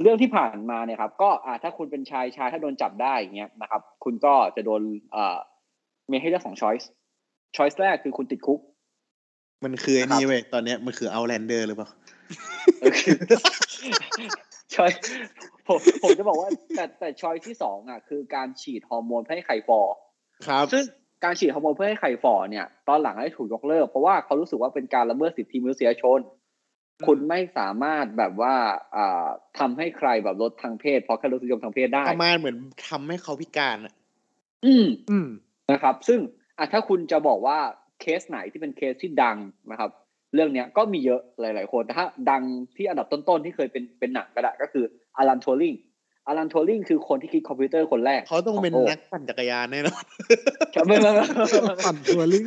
[0.00, 4.82] เรื่องที่ผ่านมาเนี่ยครับ ก็อ่าถ้าคุณเป็นชายชายถ้าโดนจับได้อย่างเงี้ยนะครับ คุณก็จะโดน
[5.12, 5.36] เอ่อ
[6.10, 6.90] มีให้เลือกสองช้อยส์
[7.56, 8.60] ช้อยส์แรกคือคุณติดคุก
[9.64, 11.88] มันคือไอ้ครับนี่เว้ยตอนเนี้ยมันคือ Outlander หรือเปล่า
[12.80, 13.16] เออคือ
[14.74, 14.90] choice
[15.68, 19.80] ผมผมจะบอกว่าแต่แต่ choice ที่สองอะ คือการฉีดฮอร์โมนเพื่อให้ไข่ฝ่อ
[20.46, 20.84] ครับซึ่ง
[21.24, 26.18] การฉีดฮอร์โมนเพื่อให้ไข่ฝ่อเนี่ย ตอนหลังได้ถูกยกเลิก เพราะว่าเขารู้สึกว่าเป็นการละเมิดสิทธิมนุษยชน
[27.06, 28.54] คุณไม่สามารถแบบว่า
[28.96, 29.26] อ่า
[29.58, 32.56] ทำให้ใครแบบลดทางเพศ เพราะแค่รสนิยมทางเพศได้ประมาณเหมือน
[32.88, 33.94] ทำให้เขาพิการอะ
[34.66, 35.28] อืมอืม
[35.72, 36.20] นะครับ ซึ่ง
[36.58, 37.58] อะถ้าคุณจะบอกว่า
[38.00, 39.36] เคสไหนที่เป็นเคสที่ดัง
[39.70, 39.90] นะครับ
[40.34, 42.42] เรื่องเนี้ยก็มีเยอะหลาย ๆ คนแต่ถ้าดัง
[42.76, 44.84] ที่อันดับต้น ๆ ที่เคยเป็นเป็นหนังก็ได้ก็คือ
[45.16, 45.74] Alan Turing
[46.26, 50.04] Alan Turing คือคนที่คิดคอมพิวเตอร์คนแรก เขาต้องเป็นขโลนักปั่นจักรยานแน่นอน
[50.74, 52.46] ครับไม่ไม่ไม่ไม่ไม่ไม่ปั่น touring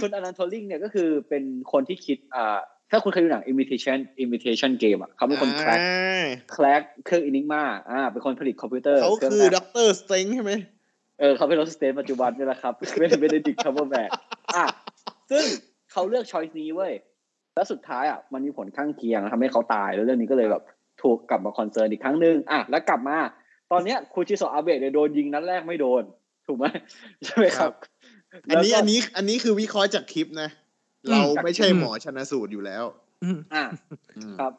[0.00, 2.58] คุณ Alan Turing เนี่ยก็คือเป็นคนที่คิดอ่า
[2.90, 10.52] ถ้าคุณเคยดูหนัง imitation imitation game อะเขาเป็นคน crack อ่า crack เครื่อง Enigma อ่าเป็นคนผลิตคอมพิวเตอร์เขาคือเครื่องแรก Doctor Strange ใช่ไหม
[11.20, 14.10] เออเขาเป็น Doctor Strange ปัจจุบันนี่แหละครับไม่ได้ไม่ได้ Benedict Cumberbatch
[14.56, 14.66] อะ
[15.30, 15.44] ซึ่ง
[15.92, 16.92] เขาเลือก choice นี้เว้ย
[17.54, 20.62] แล้วสุดท้ายอะมันมีผลข้างเคียงทำให้เขาตายแล้วเรื่องนี้ก็เลยแบบ
[21.06, 23.16] ถูกกลับมา concern อีกครั้งหนึ่งอะแล้วกลับมา
[23.72, 26.02] ตอนเนี้ยคุณชินโซอาเบะเนี่ยโดนยิงนัดแรกไม่โดน
[26.46, 26.64] ถูกไหม
[27.24, 27.72] ใช่ไหมครับ
[28.50, 30.48] อันนี้แล้วก็อันนี้อันนี้คือวิเคราะห์จากคลิปนะ
[31.10, 32.84] เราไม่ใช่หมอชนะสูตรอยู่แล้ว
[33.24, 33.64] อืมอะ
[34.16, 34.52] อืมครับ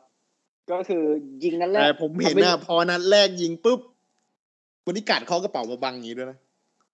[0.72, 1.04] ก็คือ
[1.44, 3.80] ยิงนัดแรกแต่ผมเห็นทำนะพอนัดแรกยิงปุ๊บ
[4.84, 6.38] คนที่กัดเขากระเป๋ามาบังอย่างนี้ด้วยนะ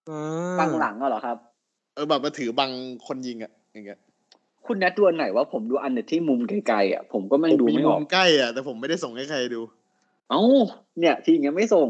[0.10, 1.38] อ่าบังหลังอะเหรอครับ
[1.96, 2.72] เออแบบมาถือบัง
[3.08, 4.00] คนยิงอะอย่างเงี้ย
[4.68, 9.62] คุณแนทดูอันไหนว่าผมดูอันเน็ตที่มุมไกลๆอะผมก็ไม่งดูผมมีไม่อมุอกมใกล้อะแต่ผมไม่ได้ส่งให้ใครดู
[10.30, 10.42] เอ้า
[11.00, 11.88] เนี่ยทีอย่างเงี้ยไม่ส่ง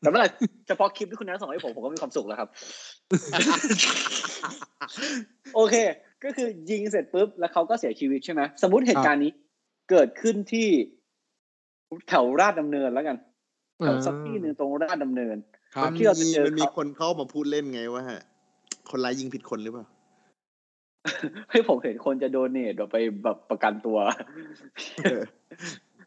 [0.00, 0.28] แต่เมื่อไหร่
[0.68, 2.48] เฉพาะคลิปที่คุณแนทส่งให้ผมผมก็มีความสุขแล้วครับ
[5.54, 5.74] โอเค
[6.24, 9.32] ก็คือยิงเสร็จปุ๊บแล้วเขาก็เสียชีวิตใช่ไหมสมมติเหตุการณ์นี้
[9.90, 10.68] เกิดขึ้นที่
[12.08, 13.16] แถวราชดำเนินแล้วกัน
[13.78, 15.36] แถวสักที่หนึ่งตรงราชดำเนิน
[15.74, 18.02] ครับที่เราจะเจอมันมีครับคนเข้ามาพูดเล่นไงว่า
[18.90, 19.84] คนร้ายยิงผิดคนหรือเปล่า
[21.50, 23.98] ให้ผมเห็นคนจะโดเนทแบบไปแบบประกันตัว
[25.04, 25.22] เออ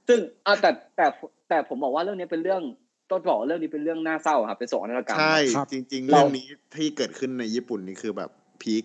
[0.08, 1.06] ซึ่งอะแต่แต่
[1.50, 2.62] แต่ผมบอกว่าเรื่องนี้เป็นเรื่อง
[3.10, 8.30] ต้องบอกว่าเรื่องนี้เป็นเรื่องน่าเศร้าครับเป็นโศกนาฏกรรมใช่ครับจริงๆเราเรื่องนี้ที่เกิดขึ้นในญี่ปุ่นนี่คือแบบ
[8.62, 8.84] พีค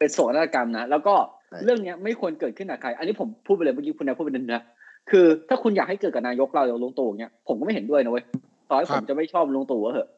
[0.00, 1.14] เป็นโศกนาฏกรรมนะแล้วก็
[1.48, 4.62] ใช่เรื่องเนี้ยไม่ควรเกิดขึ้นกับใคร อันนี้ผมพูดไปเลยเมื่อกี้คุณนายพูดไปนั่นนะ
[5.10, 8.24] คือถ้าคุณอยากให้เกิดกับนายกเราอย่างลุงตู่เนี้ยผมก็ไม่เห็นด้วยนะเว้ย
[8.70, 10.08] ต่อให้ครัผบมจะไม่ชอบลุงตู่ก็เหอะ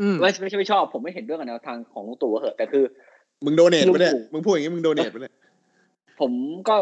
[0.00, 2.84] อืมไม่ไม่ใช่ไม่ชอบ ผมไม่เห็นด้วยกับแนวทางของลุงตู่ก็เหอะแต่คือ
[3.44, 5.34] มึงโดเนทปะเนี่ยลุงตู่มึงพูดอย่างนี้มึงโดเนทปะเนี่ย
[6.20, 6.32] ผม
[6.68, 6.76] ก็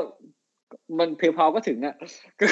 [0.98, 1.94] มันเพย์พาก็ถึงอะ
[2.40, 2.46] ก็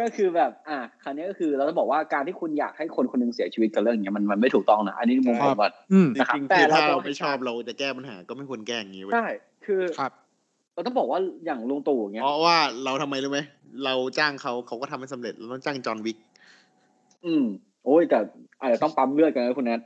[0.00, 9.28] ก็คือแบบ อะคราวนี้ก็คือเราจะบอกว่าการที่คุณอยากให้คนคนหนึงเสียชีวิตกับเรื่องเนี้ยมันมันไม่ถูกต้องนะอันนี้มุมผมว่าอืมจนะครับริงๆแต่คือเราถ้าต้เราองไม่ชอบเราจะแก้ปัญหาก็ไม่ควรแก้อย่างนี้เว้ยใช่
[9.64, 10.12] คือครับ
[10.74, 13.40] เราต้องบอกว่าอย่างลุงตู่อย่างเงี้ยเพราะว่าเราทำไมรู้ไหม
[13.84, 16.18] เราจ้างเขาเขาก็ทำให้สำเร็จเราต้องจ้างจอห์นวิก
[17.24, 17.44] อืม
[17.84, 18.18] โอ้ยแต่
[18.60, 19.80] อาจจะต้องปั๊มเลือดกันนะคุณแนท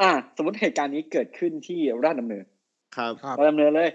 [0.00, 2.44] อ่า สมมติเหตุการณ์นี้เกิดขึ้นที่ราชดำเนิน
[2.96, 3.90] ครับครับราชดำเนินเลย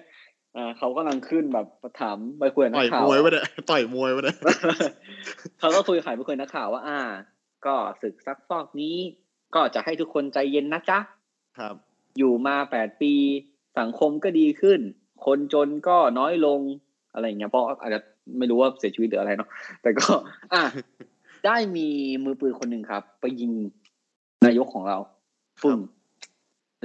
[0.55, 1.67] อ่า เขากำลังขึ้นแบบ
[2.01, 4.37] ถามไปคุยกับนัต่กอยข่าวมวยวะเนี่ยต่อยมวยวะเนี่ย
[5.59, 6.99] เขาก็คุยขายไปคุยกับนักข่าวว่า อ่า
[7.65, 8.95] ก็ศึกซักฟอกนี้
[9.53, 10.99] ก็จะให้ทุกคนใจเย็นนะจ๊ะ
[11.59, 11.75] ครับ
[12.17, 13.13] อยู่มาแปดปี
[13.79, 14.79] สังคมก็ดีขึ้น
[15.25, 16.59] คนจนก็น้อยลง
[17.13, 17.99] อะไรอย่างเงี้ย เพราะอาจจะ
[18.37, 19.49] ไม่รู้ว่าเสียชีวิตหรืออะไรเนาะ
[19.81, 20.11] แต่ก็
[20.53, 20.61] อะ
[21.45, 21.87] ได้มี
[22.23, 23.51] มือปืนคนหนึ่งครับ ไปยิง
[24.45, 24.97] นายกของเรา
[25.61, 25.79] ปึ้ง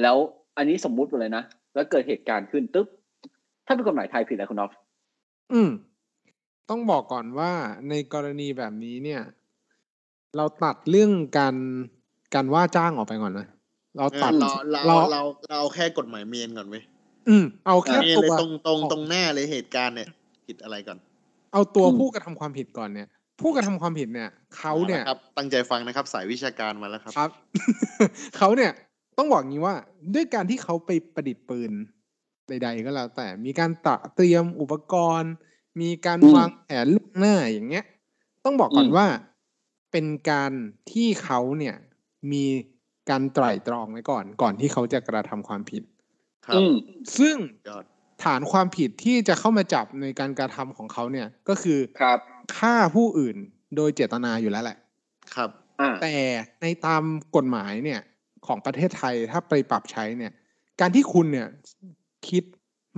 [0.03, 0.17] แล้ว
[0.57, 2.87] อันนี้สมมุติไปเลยนะ แล้วเกิดเหตุการณ์ขึ้นตึ๊บ
[3.67, 4.73] ถ้าเป็นกฎหมายไทยผิดอะไรคุณนอฟ
[5.53, 5.71] อืม
[6.71, 7.53] ต้องบอกก่อนว่า
[7.89, 9.23] ในกรณีแบบนี้เนี่ย
[10.37, 11.55] เราตัดเรื่องการ
[12.35, 13.47] การว่าจ้างออกไปก่อนนะ
[13.97, 16.83] เราตัดเราเราเราเราเราเอาแค่กฎหมายเมนก่อนเว้ย
[17.29, 20.09] อืม เอาแค่เมนตัเลยวตรงตรงออกตรงหน้าเลยเหตุการณ์เนี่ย
[20.47, 20.99] ผิดอะไรก่อน
[21.53, 23.09] เอาตัวผู้กระทำความผิดก่อนเนี่ย
[23.41, 27.31] ผู้กระทำความผิดเนี่ยเขาเนี่ยมแล้วครับตั้งใจฟังนะครับ สายวิชาการมาแล้วครับครับ
[28.37, 28.73] เขาเนี่ย
[29.19, 29.75] ต้องบอกงี้ว่า
[30.15, 31.73] ด้วยการที่เขาไปประดิษฐ์ปืน
[32.49, 35.33] ใด ๆ ก็แล้วแต่มีการตระเตรียมอุปกรณ์
[35.81, 37.85] มีการวางแผนล่วงหน้าอย่างเงี้ย
[38.45, 39.07] ต้องบอกก่อนว่า
[39.93, 40.53] เป็นการ
[40.93, 41.77] ที่เขาเนี่ย
[42.33, 42.45] มี
[43.11, 45.83] การไตร่ตรองไว้ก่อน ก่อนที่เขาจะกระทำความผิด
[46.47, 46.75] ครับอืม
[47.19, 47.37] ซึ่ง
[47.69, 47.85] ยอด
[48.25, 52.19] ฐานความผิดที่จะเข้ามาจับในการกระทำของเขาเนี่ยก็คือครับ
[52.57, 53.37] ฆ่าผู้อื่น
[53.77, 54.77] โดยเจตนาอยู่แล้วแหละ
[55.35, 56.15] ครับอ่าแต่
[56.61, 57.03] ในตาม
[57.37, 58.01] กฎหมายเนี่ย
[58.47, 60.33] ของประเทศไทยถ้าไปปรับใช้เนี่ย
[60.81, 61.49] การที่คุณเนี่ย
[62.29, 62.45] คิด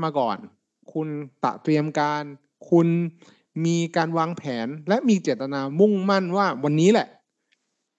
[0.02, 0.38] มาก่อน
[0.92, 1.08] คุณ
[1.44, 2.22] ตะเตรียมการ
[2.70, 2.88] คุณ
[3.64, 7.08] มีการวางแผนและมีเจตนามุ่งมั่นว่าวันนี้แหละ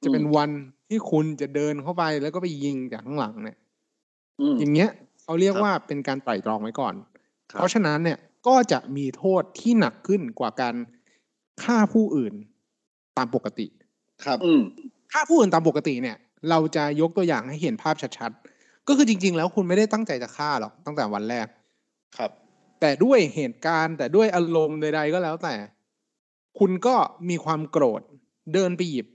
[0.04, 0.50] จะเป็นวัน
[0.90, 3.58] ที่คุณจะเดินเข้าไปแล้วก็ไปยิงจากข้างหลังเนี่ย
[4.40, 4.90] อืมอย่างเงี้ย
[5.24, 6.94] เขาเรียกครับว่าเป็นการไตร่ตรองไว้ก่อน
[7.52, 10.76] ครับเพราะฉะนั้นเนี่ยก็จะมีโทษที่หนักขึ้นกว่าการ
[11.64, 12.34] ฆ่าผู้อื่น
[13.18, 13.68] ตามปกติ
[14.26, 14.62] ครับ อืม
[15.14, 16.18] ฆ่าผู้อื่นตามปกติเนี่ย
[16.50, 21.48] เราจะยกตัวอย่างให้เห็นภาพชัดๆ ก็คือจริง ๆ แล้วคุณไม่ได้ตั้งใจจะฆ่าหรอกตั้งแต่วันแรก
[22.18, 22.32] ครับ
[22.82, 25.56] แต่ด้วยเหตุการณ์แต่ด้วยอารมณ์ใดๆก็แล้วแต่
[26.60, 26.96] คุณก็
[27.30, 28.02] มีความโกรธ
[28.54, 29.08] เดินไปหยิบ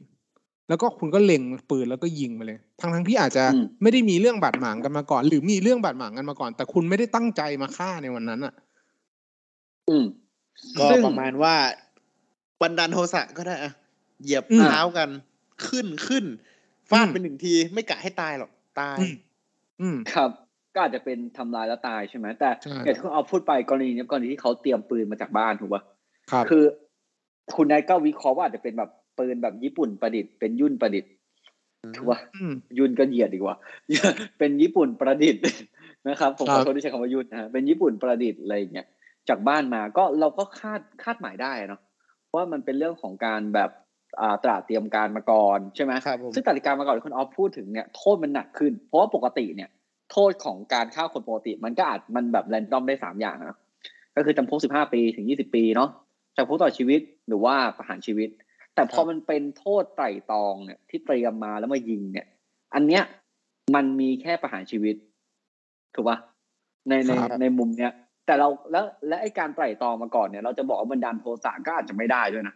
[0.68, 8.54] แล้วก็คุณก็เล็งปืนแล้วก็ยิงมาเลย ทั้งๆที่อาจจะอืมไม่ได้มีเรื่องบาดหมางกันมาก่อน หรือมีเรื่องบาดหมางกันมาก่อน แต่คุณไม่ได้ตั้งใจมาฆ่าในวันนั้นอะ
[9.88, 10.04] อืม
[10.80, 11.54] ก็ซึ่งประมาณว่า
[12.62, 13.72] บันดาลโทสะก็ได้อะ
[14.22, 15.08] เหยียบอืมเท้ากัน
[15.68, 16.24] ขึ้นขึ้น
[16.90, 19.14] ฟาดอืมเป็นหนึ่งทีไม่กะให้ตายหรอกตาย อืม
[19.80, 20.30] อืมครับ
[20.74, 25.82] ก็อาจจะเป็นทำลายแล้วตายใช่ไหมแต่ใช่อย่างที่คุณเอาพูดไปกรณีเนี้ยกรณีที่เขาเตรียมปืนมาจากบ้านถูกป่ะ
[26.30, 26.64] ครับคือ
[27.56, 31.10] คุณนายก็วิเคราะห์ว่าอาจจะเป็นแบบปืนแบบญี่ปุ่นประดิษฐ์เป็นยุ่นประดิษฐ์
[31.96, 33.56] ถูกป่ะอืมยุ่นก็เหยียดดีกว่า
[34.38, 35.42] เป็นญี่ปุ่นประดิษฐ์
[36.08, 38.86] นะครับผมครัขอบโทษที่ใช้คำว่ายุ่นนะฮะเป็นญี่ปุ่นประดิษฐ์อะไรอย่างเงี้ย
[39.28, 41.80] จากบ้านมาก็เราก็คาดคาดหมายได้เนาะ
[42.36, 43.70] ว่ามันเป็นเรื่องของการแบบ
[44.20, 49.70] อ่าตราเตรียมการมาก่อนใช่ไหมครับผมซึ่งตราเตรียมการมาก่อนที่คุณออฟพูดถึงเนี่ยโทษมันหนักขึ้น เพราะว่าปกติเนี่ย
[50.12, 53.58] โทษของการฆ่าคนปกติ มันก็อาจมันแบบแรนดอมได้สามอย่างนะ
[54.16, 55.90] ก็คือจำคุกสิบห้าปีถึงยี่สิบปีเนาะ
[56.36, 58.28] จำคุกตลอดชีวิตหรือว่าประหารชีวิต
[58.74, 62.26] แต่พอมันเป็นโทษไตร่ตรองเนี่ยที่เตรียมมาแล้วมายิงเนี่ย
[62.74, 63.02] อันเนี้ย
[63.74, 64.96] มันมีแค่ประหารชีวิต
[65.94, 66.18] ถูกปะ
[66.88, 67.92] ในในครับในมุมเนี้ย
[68.26, 72.54] แต่เราแล้วและไอการไตร่ตรองมาก่อนเนี่ย เราจะบอกว่าบันดาลโทสะก็อาจจะไม่ได้ด้วยนะ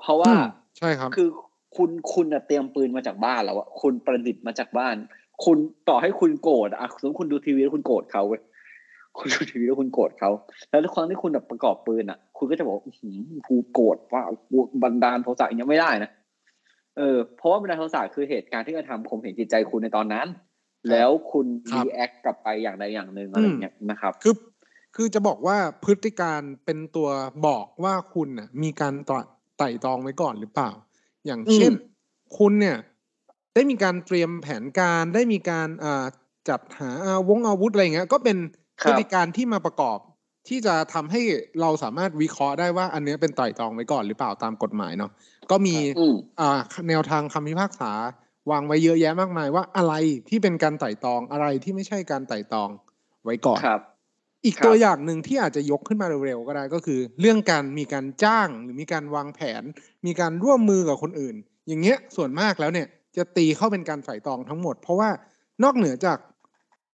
[0.00, 0.44] เพราะว่าอืม
[0.78, 1.28] ใช่ครับคือ
[1.76, 4.96] คุณคุณน่ะเตรียมปืนมาจากบ้านแล้วอะคุณประดิษฐ์มาจากบ้าน
[5.44, 8.42] คุณต่อให้คุณโกรธอะสมมติคุณดูทีวีแล้วคุณโกรธเขาเว้ย
[9.18, 10.30] คุณดูทีวีแล้วคุณโกรธเขา
[10.70, 13.16] แล้วทุกครั้งที่คุณแบบประกอบปืนอะคุณก็จะบอกว่าอื้อหือ
[13.48, 16.10] กูโกรธว่ากูบันดาลโทสะอย่างเงี้ยไม่ได้นะ
[16.96, 20.26] เออเพราะว่าบันดาลโทสะคือเหตุการณ์ที่กระทำข่มเหงจิตใจคุณในตอนนั้น
[20.90, 24.34] แล้วคุณครับ react กลับไปอย่างใดอย่างหนึ่งอะไรอย่างเงี้ยนะครับ คือ
[24.96, 27.08] คือจะบอกว่าพฤติการเป็นตัว
[27.46, 29.22] บอกว่าคุณน่ะมีการตระ
[29.58, 30.70] ไต่ตรองไว้ก่อนหรือเปล่า
[31.26, 31.72] อย่างเช่น
[32.38, 32.76] คุณเนี่ย
[33.54, 36.04] ได้มีการเตรียมแผนการได้มีการอ่า
[36.48, 38.38] จัดหาอาวงอาวุธอะไรอย่างเงี้ย ก็เป็น
[38.82, 39.98] ครับฤติการณ์ที่มาประกอบ
[40.48, 41.20] ที่จะทำให้
[41.60, 45.10] เราสามารถวิเคราะห์ได้ว่า อันเนี้ยเป็นไตร่ตรองไว้ก่อนหรือเปล่าตามกฎหมายเนาะ
[45.50, 47.92] ก็มีอืมอ่าแนวทางคำพิพากษา
[48.50, 49.94] วางไว้เยอะแยะมากมายว่าอะไร
[50.28, 52.70] ที่เป็นการไต่ตรองอะไรที่ไม่ใช่การไต่ตรอง
[53.24, 53.80] ไว้ก่อนครับ
[54.44, 59.62] อีกครับตัวอย่างหนึ่งที่อาจจะยกขึ้นมาเร็วๆก็ได้ก็คือ เรื่องการมีการจ้างหรือมีการวางแผน
[60.06, 61.36] มีการร่วมมือกับคนอื่น
[61.68, 65.10] อย่างเงี้ยส่วนมากแล้วเนี่ยจะตีเข้าเป็นการไตร่ตรองทั้งหมด เพราะว่า
[65.62, 66.18] นอกเหนือจาก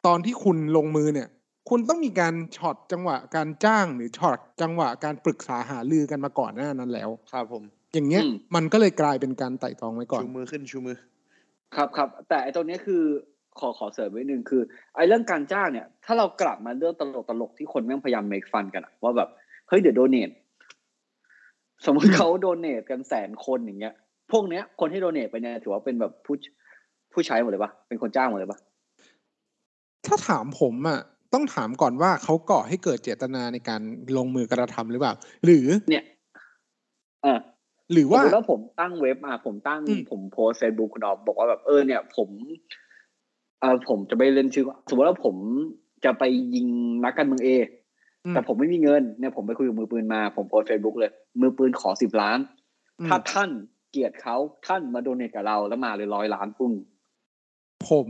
[0.06, 1.28] ตอนที่คุณลงมือเนี่ย
[1.68, 7.62] คุณต้องมีการช็อตจังหวะการจ้างหรือช็อตจังหวะการปรึกษาหารือกันมาก่อนหน้านั้นแล้ว ครับผม
[7.94, 10.96] อย่างเงี้ยอืมมันก็เลยกลายเป็นการไต่ตรองไว้ก่อนชูมือขึ้นชูมือ
[11.74, 13.02] ครับครับแต่ไอ้ตรงเนี้ยคือ
[13.60, 14.62] ขอขอเสริมไว้หนึ่งคือ
[14.94, 19.28] ไอ้เรื่องการจ้างเนี่ย ถ้าเรากลับมาเรื่องตลกตลกๆที่คนแม่งพยายาม make fun กันอะว่าแบบ
[19.68, 20.30] เฮ้ยเดี๋ยวโดเนท
[21.84, 23.94] สมมติเขาโดเนทกันแสนคนอย่างเงี้ย
[24.32, 26.34] พวกเนี้ย คนที่โดเนทไปเนี่ยถือว่าเป็นแบบผู้
[27.12, 28.58] ผู้ใช้หมดเลยปะเป็นคนจ้างหมดเลยปะ
[30.06, 31.00] ถ้าถามผมอะ
[31.34, 33.80] ต้องถามก่อนว่าเขาก่อให้เกิดเจตนาในการ
[34.16, 36.04] ลงมือกระทำหรือเปล่า หรือเนี่ย
[37.24, 37.38] อ่า
[37.92, 42.28] หรือสมมติว่าว่าผมตั้งเว็บอะผมตั้งอืมผม post Facebook คุณออฟบอกว่าแบบเออเนี่ย ผม
[43.60, 45.36] เออผมจะไปเล่นชื่อสมมติว่าผม
[46.04, 46.66] จะไปยิง
[47.04, 47.50] นักการเมืองเอ
[48.24, 52.38] อืมแต่ผมไม่มีเงินเนี่ยผมไปคุยกับมือปืนมา ผม post Facebook เลย มือปืนขอสิบล้าน
[53.00, 53.50] อืมถ้าท่าน
[53.90, 56.72] เกลียดเขาท่านมา donate กับเราแล้วมาเลยร้อยล้านปุ้ง
[57.88, 58.08] ผม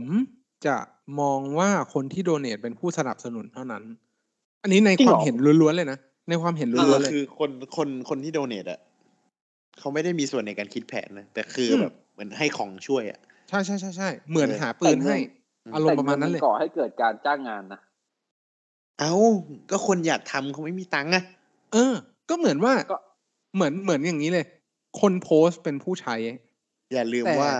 [0.65, 0.77] จะ
[1.19, 3.83] มองว่าคนที่โดเนทเป็นผู้สนับสนุนเท่านั้น
[4.63, 8.79] อันนี้ในจริงคเหรวาอมเห็นล้วนๆเลยนะในความเห็นล้วนๆเลยคือคนคนคนที่โดเนทอะ
[9.79, 15.17] เขาไม่ได้มีส่วนในการคิดแผนนะแต่คืออมแบบเหมือนให้ของช่วยอะใช่ใช่ใช่ใช่เหมือนเออหาปืนให้
[15.65, 17.79] อืมอารมณ์ประมาณนั้นเลยแต่งิก่อให้เกิดการจ้างงานนะ
[18.99, 19.13] เอ้า
[19.71, 21.23] ก็คนอยากทำเขาไม่มีตังค์อะ
[21.73, 21.93] เออ
[22.29, 22.97] ก็เหมือนว่าก็
[23.55, 24.45] เหมือนเหมือนอย่างนี้เลย
[25.01, 26.15] คนโพสต์เป็นผู้ใช้
[26.93, 27.51] อย่าลืมแต่ว่า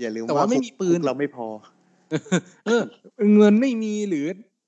[0.00, 1.46] อย่าลืมแต่ว่าไม่มีปืนคุกเราไม่พอ
[2.66, 2.82] เออ
[3.36, 4.26] เงินไม่มีหรือ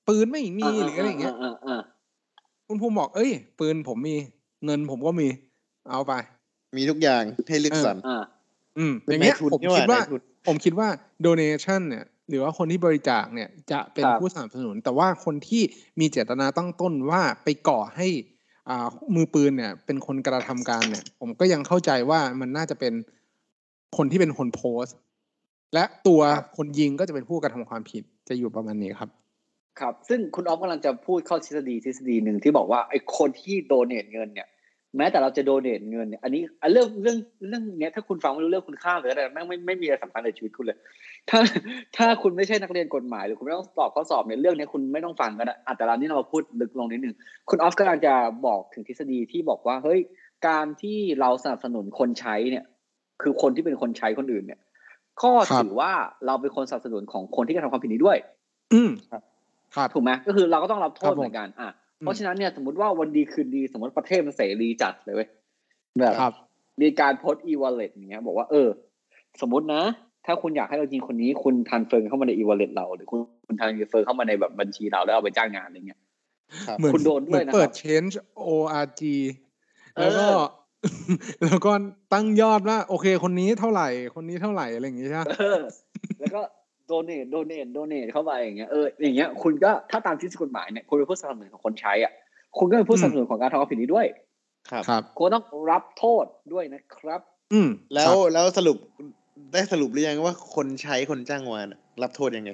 [0.08, 1.80] ปืนไม่มีหรืออะไรอย่างเงี้ยอ่าอ่า
[2.66, 4.16] คุณภูมิบอกเอ้ย ปืนผมมี
[4.64, 5.28] เงินผมก็มี
[5.90, 6.12] เอาไป
[6.76, 8.22] มีทุกอย่างให้เลือกสรรอ่า
[8.78, 10.88] อืมเป็นอย่างเงี้ยนายทุนผมนี่คิดว่านายทุนผมคิดว่า
[11.26, 15.62] donation เนี่ย หรือว่าคนที่บริจาคเนี่ยจะเป็นครับผู้สนับสนุน แต่ว่าคนที่
[16.00, 18.08] มีเจตนาตั้งต้นว่าไปก่อให้
[18.68, 22.94] อ่ามือปืนเนี่ยเป็นคนกระทำการเนี่ย ผมก็ยังเข้าใจว่ามันน่าจะเป็น
[23.96, 24.96] คนที่เป็นคนโพสต์
[25.74, 26.20] และตัว
[26.56, 29.10] คนยิงก็จะเป็นผู้กระทำความผิดจะอยู่ประมาณนี้ครับ
[29.80, 34.48] ครับ ซึ่งคุณออฟกำลังจะพูดเข้าทฤษฎีทฤษฎีหนึ่งที่บอกว่าไอ้คนที่โดเนทเงินเนี่ย
[34.96, 40.78] แม้แต่เราจะโดเนทเงินเนี่ยอันนี้อันเรื่องเรื่องเรื่องเนี้ยถ้าคุณฟังไม่รู้เรื่องคุณข้ามหรืออะไรแม่งไม่ไม่มีอะไรสำคัญในชีวิตคุณเลย
[41.28, 41.40] ถ้า
[41.96, 47.14] ถ้าคุณไม่ใช่นักเรียนกฎหมายหรือคุณไม่ต้องตอบข้อสอบในยเรื่องเนี้ยคุณไม่ต้องฟังก็ได้อะแต่เรานี่เรามาพูดลึกลงนิดนึง
[47.48, 48.14] คุณออฟกำลังจะ
[48.46, 50.00] บอกถึงทฤษฎีที่บอกว่าเฮ้ย
[50.48, 52.64] การที่เราสนับสนุนคนใช้เนี่ย
[53.22, 54.60] คือคนที่เป็นคนใช้คนอื่นเนี่ย
[55.22, 55.92] ก็ครับถือว่า
[56.26, 58.18] เราเป็นคนสนับสนุนของคนที่กระทำความผิดนี้ด้วย
[58.72, 59.18] อืมครั
[59.86, 61.68] บถูกไหมก็คือเราก็ต้องรับโทษครับผมเหมือนกันอะ
[62.00, 65.28] อืมเพราะฉะนั้นเนี่ยสมมติว่าวันดีคืนดีสมมติประเทศมันเสรีจัดเลยเว้ย
[66.00, 66.32] แบบครับ
[66.80, 68.68] มีการ post e-wallet อย่างเงี้ย บอกว่าเออ
[69.40, 69.82] สมมตินะ
[70.26, 76.00] ถ้าคุณอยากให้เรายิงคนนี้ คุณ transfer เข้ามาใน e-wallet เรา หรือคุณคุณ transfer เข้ามาในแบบบัญชีเราแล้วเอาไปจ้างงานอะไรเงี้ย
[76.66, 78.14] ครับเหมือนคุณโดนด้วยเหมือนนะครับเปิด change
[78.48, 79.02] org
[80.00, 80.40] แล้วก็เออ
[81.44, 81.72] แล้วก็
[82.12, 85.58] ตั้งยอดว่า โอเค คนนี้เท่าไหร่ คนนี้เท่าไหร่อะไรอย่างงี้ใช่ไหมเออ
[86.20, 86.40] แล้วก็
[86.86, 92.12] โดเนทโดเนทโดเนทเข้าไปอย่างเงี้ยเอออย่างเงี้ยคุณก็ถ้าตามที่กฎหมายเนี่ยคุณเป็นผู้สนับสนุนของคนใช้อะ
[92.58, 94.06] คุณก็เป็นผู้สนับสนุนของการทำความผิดนี้ด้วย
[94.70, 97.20] ครับครับคุณต้องรับโทษด้วยนะครับ
[97.52, 98.76] อืมแล้วครับแล้วสรุป
[99.52, 102.50] ได้สรุปหรือยังว่าคนใช้คนจ้างวานอะรับโทษยังไง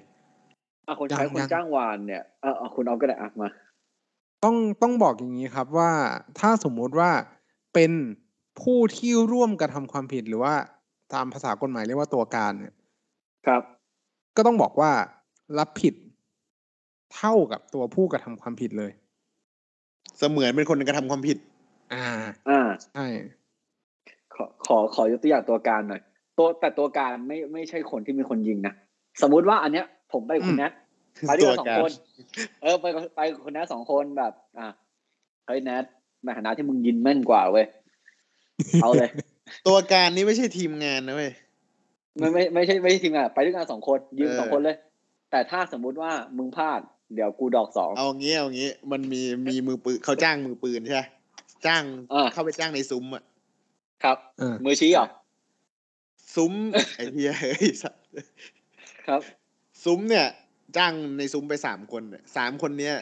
[0.87, 3.49] อะคนใช้ยังคนยังจ้างวานเนี่ยเออเอาคุณเอาก็ได้อะมา
[4.45, 5.91] ต้องต้องบอกอย่างนี้ครับว่า
[6.39, 7.11] ถ้าสมมุติว่า
[7.75, 7.93] เป็น
[8.63, 10.55] ผู้ที่ร่วมกระทำความผิดหรือว่า
[11.15, 12.75] ตามภาษากฎหมายเรียกว่าตัวการเนี่ย
[13.47, 13.63] ครับ
[14.37, 14.91] ก็ต้องบอกว่า
[15.59, 15.95] รับผิด
[17.15, 18.93] เท่ากับตัวผู้กระทำความผิดเลย
[20.19, 21.39] เสมือนเป็นคนกระทำความผิด
[21.95, 22.07] อ่า
[22.49, 22.61] อ่า
[22.95, 23.07] ใช่
[24.35, 26.03] ขอขอขอยกตัวอย่างตัวการหน่อย
[26.39, 28.75] ตัวแต่ตัวการไม่ไม่ใช่คนที่มีคนยิงนะ
[29.23, 30.73] สมมุติว่าอันเนี้ย ผมไปกับคุณแนท
[31.29, 31.93] ไปด้วยกันสองตัวการคน
[32.63, 34.67] เออ ไปกับไปกับคุณแนทสองคนแบบ อะ
[35.47, 35.85] เฮ้ยแนท
[36.25, 37.67] ในฐานะที่มึงยินแม่นกว่าเว้ย
[38.83, 39.11] เอาเลย
[39.67, 41.33] ตัวการนี่ไม่ใช่ทีมงานนะเว้ย
[42.19, 44.77] ไม่ไม่ไม่ใช่ไม่ใช่ทีมงานไปด้วยกันสองคนยิงเออสองคนเลย
[45.31, 46.81] แต่ถ้าสมมุติว่ามึงพลาด
[47.15, 51.03] เดี๋ยวกูดอกสองเอางี้เอางี้ มันมีมีมือปืนเขาจ้างมือปืนใช่ไหม
[51.67, 53.23] จ้างอ่าเข้าไปจ้างในซุ้มอะ
[54.05, 55.07] ครับอ่ามือชี้เหรอ
[56.37, 56.53] ซุ้ม
[56.97, 58.03] ไอ้เหี้ยเฮ้ยสัตว์
[59.07, 59.21] ครับ
[59.85, 60.27] ซุ้มเนี่ย
[60.77, 62.95] จ้างในซุ้มไปสามคนเนี่ยสามคนเนี้ย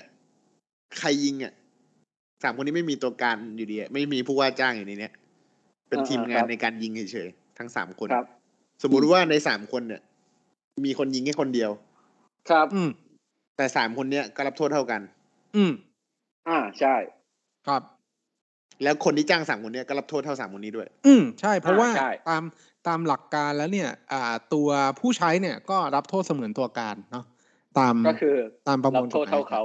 [0.98, 1.52] ใครยิงอะ
[2.42, 5.12] สามคนนี้ไม่มีตัวการอยู่ดีอะไม่มีผู้ว่าจ้างอยู่ในเนี้ย
[5.88, 8.26] เป็นอ่าทีมงาคนรับในการยิงเฉยๆทั้งสามคนครับ
[8.82, 10.02] สมมุติว่าในสามคนเนี่ย
[10.84, 11.70] มีคนยิงแค่คนเดียว
[12.50, 12.90] ครับ อืม
[13.56, 15.00] แต่สามคนเนี้ยก็รับโทษเท่ากัน
[15.56, 15.72] อืม
[16.48, 16.94] อ่าใช่
[17.68, 17.82] ครับ
[18.82, 22.42] แล้วคนที่จ้างสามคนเนี้ยก็รับโทษเท่าสามคนนี้ด้วย อืมใช่เพราะอ่าว่าใช่ตาม
[22.88, 24.68] ตามหลักการแล้วเนี่ยอ่าตัว
[25.00, 27.24] ผู้ใช้เนี่ยก็รับโทษเสมือนตัวการเนาะ
[27.78, 28.36] ตามก็คือ
[28.68, 29.62] ตามประมรัวบลโทษกฎหมยเท่าเขา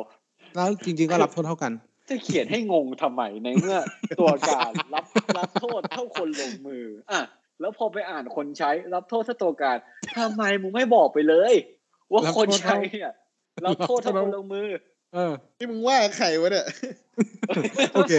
[0.55, 1.71] แล้วจริง ๆ ก็รับโทษเท่ากัน
[2.09, 3.77] จะเขียนให้งงทำไมในเมื่อ
[4.19, 5.05] ตัวการรับ
[5.37, 7.21] รับโทษเท่าคนลงมืออะ
[7.59, 9.77] แล้วพอไปอ่านคนใช้รับโทษเท่าตัวการ
[10.19, 11.53] ทำไมมึงไม่บอกไปเลย
[12.11, 13.11] ว่ารับคนโทษใช้เท่าเนี่ย
[13.65, 14.67] รับโทษเท่าคนลงมือ
[15.13, 16.65] เออนี่มึงว่าใครวะเนี่ย
[17.93, 18.13] โอเค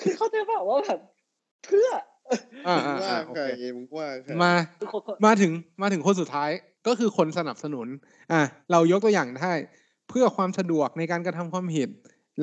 [0.00, 1.00] คือเขาจะบอกว่าแบบ
[1.64, 2.02] เพื่ออ่า
[2.66, 6.50] มึอ่างว่าอ่าโอใครเคมึงว่าใครมาทุกคนมาถึงมาถึงคนสุดท้าย
[6.86, 7.86] ก็คือคนสนับสนุน
[8.32, 8.40] อะ
[8.72, 9.52] เรายกตัวอย่างได้
[10.08, 11.88] เพื่อความสะดวกในการกระทำความผิด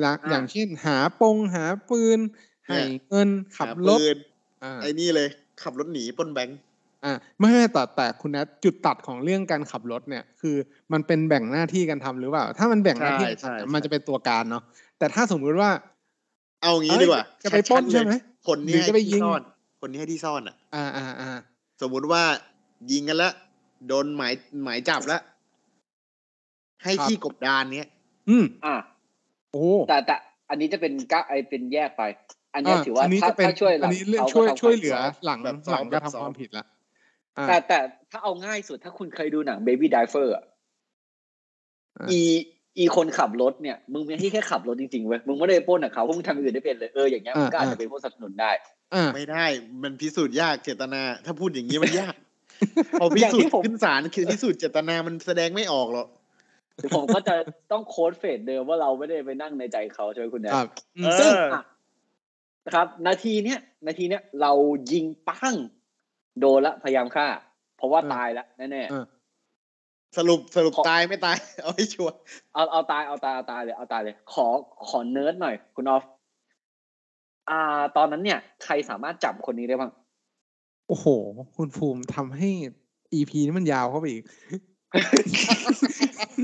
[0.04, 2.18] ละอย่างเช่น หาปงหาปืน
[2.66, 2.78] ให้
[3.10, 4.16] เงินขับหารถปืน
[4.64, 5.28] อ่าไอ้นี่เลย
[5.62, 6.58] ขับรถหนีปล้นแบงค์
[7.04, 10.56] อ่าไม่ไม่แต่แต่คุณนัทจุดตัดของเรื่องการขับรถเนี่ย คือ
[10.92, 14.62] มันเป็นแบ่งหน้าที่กันทำหรือเปล่า ถ้ามันแบ่งหน้าที่กันทำเนี่ยมันจะเป็นตัวการเนาะ
[14.98, 15.70] แต่ถ้าสมมุติว่า
[16.62, 18.14] เอางี้เอ้ยดีกว่า จะไปปล้นชัดๆเลยใช่ไหม
[18.48, 19.42] คนนี้หรือให้จะไปยิที่งซ่อน
[19.86, 21.30] คนนี้ให้ที่ซ่อนอะ อ่าอ่าอ่า
[21.82, 22.22] สมมุติว่า
[22.92, 23.32] ยิงกันแล้ว
[23.88, 24.32] โดนหมาย
[24.64, 25.22] หมายจับแล้ว
[26.84, 27.88] ให้ที่กบดานเนี้ย
[28.28, 28.74] อืม อะ
[29.52, 30.16] โอ้แต่แต่
[30.50, 32.02] อันนี้จะเป็นก้าไอเป็นแยกไป
[32.54, 36.64] อันเนี้ยถือว่าอันนี้ถ้าจะเป็นถ้าช่วยหอัลันงนี้เรื่องเขาช่วยก็ทำช่วยเหลือความหลังแบบหลังแบบกระซอฟต์ทำความผิดละ
[37.38, 37.78] อ่าแต่แต่
[38.10, 40.44] ถ้าเอาง่ายสุดถ้าคุณเคยดูหนัง Baby Driver อะ
[41.98, 42.20] อ่าอี
[42.78, 48.50] อีคนขับรถเนี่ยมึงมีหน้าที่แค่ขับรทจริงๆเว้ยมึงไม่ได้ไปปล้นกับเขาเพราะมึงทำอย่างอื่นได้เป็นเลยเอออย่างเงี้ยมึงก็อาจจะเป็นผู้สนับสนุนได้
[48.83, 48.83] อ่า
[49.14, 49.44] ไม่ได้
[49.82, 52.14] มันพิสูจน์ยากเจตนา ถ้าพูดอย่างนี้มันยาก
[53.00, 56.08] พอพิอย่างสูที่จน์ผมขึ้นศาลคือพิสูจน์เจตนามันแสดงไม่ออกหรอก
[56.76, 57.34] เดี๋ยวผมก็จะ
[57.72, 61.62] ต้อง quote phrase เดิมว่าเราไม่ได้ไปนั่งในใจเขาใช่ไหมคุณแนทครับอืมเออซึ่งอะ
[62.66, 64.52] นะครับ นาทีเนี้ยนาทีเนี้ยเรา
[64.92, 65.54] ยิงปั้ง
[66.40, 67.26] โดนละพยายามฆ่า
[67.76, 69.04] เพราะว่าตายแล้วแน่ๆอ่า
[70.16, 72.16] สรุปสรุปขอตายไม่ตาย เอาให้ชัวร์
[72.54, 74.46] เอาเอาตายเอาตายเอาตายเลยเอาตายเลย ขอ
[74.88, 76.04] ขอเนิร์ดหน่อย คุณออฟ
[77.50, 79.90] อ่า ตอนนั้นเนี่ย ใครสามารถจับคนนี้ได้บ้าง
[80.88, 81.06] โอ้โห
[81.56, 82.48] คุณภูมิทำให้
[83.14, 84.22] EP นี้มันยาวเข้าไปอีก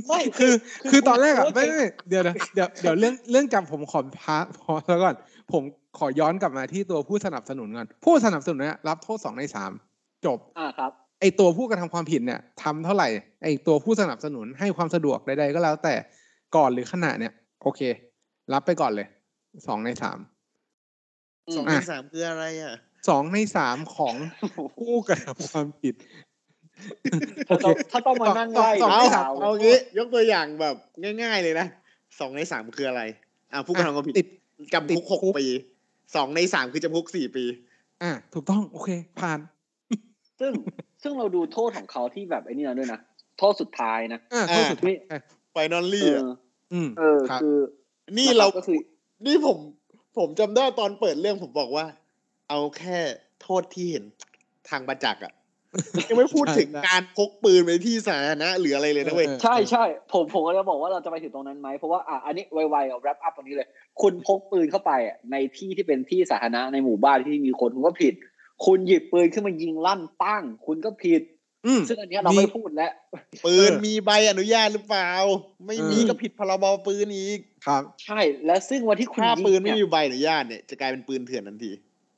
[0.07, 0.53] ไม่คือ
[0.91, 5.15] คือตอนแรกอะผมไม่ไม่เดี๋ยวนะเดี๋ยวเดี๋ยวเรื่องเรื่องจำผมขอพาพอแล้วก่อน
[5.53, 5.63] ผม
[5.99, 9.73] ขอย้อนกลับมาที่ตัวผู้สนับสนุนก่อนผู้สนับสนุนเนี่ยรับโทษสองในสาม
[10.27, 13.09] จบอ่าครับไอตัวผู้กระทำความผิดเนี่ยทำเท่าไหร่
[13.45, 15.95] ไอตัวผู้สนับสนุนให้ความสะดวกใดๆก็แล้วแต่
[16.57, 17.33] ก่อนหรือขณะเนี่ย
[17.63, 17.81] โอเค
[18.53, 19.07] รับไปก่อนเลย
[19.67, 20.40] สองในสามอื
[21.57, 22.75] สอมงในสามคืออะไรอะ
[23.09, 24.15] สองในสามของ
[24.79, 25.95] ผู้กระทำความผิด
[27.49, 30.77] ถ้าต้องถ้าต้องมานั่งไล่สองเอาในสามเอางี้ยกตัวอย่างแบบ
[31.23, 31.67] ง่าย ๆ เลยนะ
[32.19, 33.03] สองในสามคืออะไร
[33.53, 34.27] อ่าผู้กระทำความผิดติด
[34.73, 35.47] จำคุกติดคุกหกปี
[36.15, 37.45] สองในสามคือจำคุกสี่ปี
[38.03, 39.39] อะถูกต้องโอเค ผ่าน
[40.41, 40.53] ซึ่ง
[41.03, 43.01] ซึ่งเราดูโทษของเขาที่แบบไอ้นี่นะด้วยนะ
[43.39, 46.21] โทษสุดท้ายนะอะโทษสุดท้ายนี่ finally อ
[46.73, 47.57] อืมเออครับคือ
[48.19, 48.79] นี่ะคบเราก็คือ
[49.27, 49.59] นี่ผม
[50.19, 51.87] ผมจำได้ตอนเปิดเรื่องผมบอกว่า
[52.49, 52.99] เอาแค่
[53.43, 54.05] โทษที่เห็น
[54.69, 55.35] ทางประจักษ์อะ
[56.09, 63.69] ยังไม่พูดถึงใช่การพกปืนไปที่สาธารณะหรืออะไรเลยนะเว้ยเออใช่ใช่ผมผมก็จะบอกว่าเราจะไปถึงตรงนั้นไหมเพราะว่าอะอันนี้ไวๆเอา wrap up ตรงนี้เลย
[64.01, 68.15] คุณพกปืนเข้าไปอะในที่ที่เป็นที่สาธารณะในหมู่บ้านที่มีคนคุณก็ผิด
[68.67, 71.40] คุณหยิบปืนขึ้นมายิงลั่นปั้งคุณก็ผิดอืม
[71.89, 72.93] ซึ่งอันเนี้ยเราไม่พูดแล้ว
[73.45, 75.11] ปืนเออมีใบอนุญาตหรือเปล่า
[75.67, 81.71] ไม่มีเออก็ผิดพรบปืนอีกครับ ใช่ และซึ่งวันที่คุณถ้ายิงปืนไม่เยมีใบอนุญาตเนี่ยจะกลายเป็นปืนเถื่อนทันที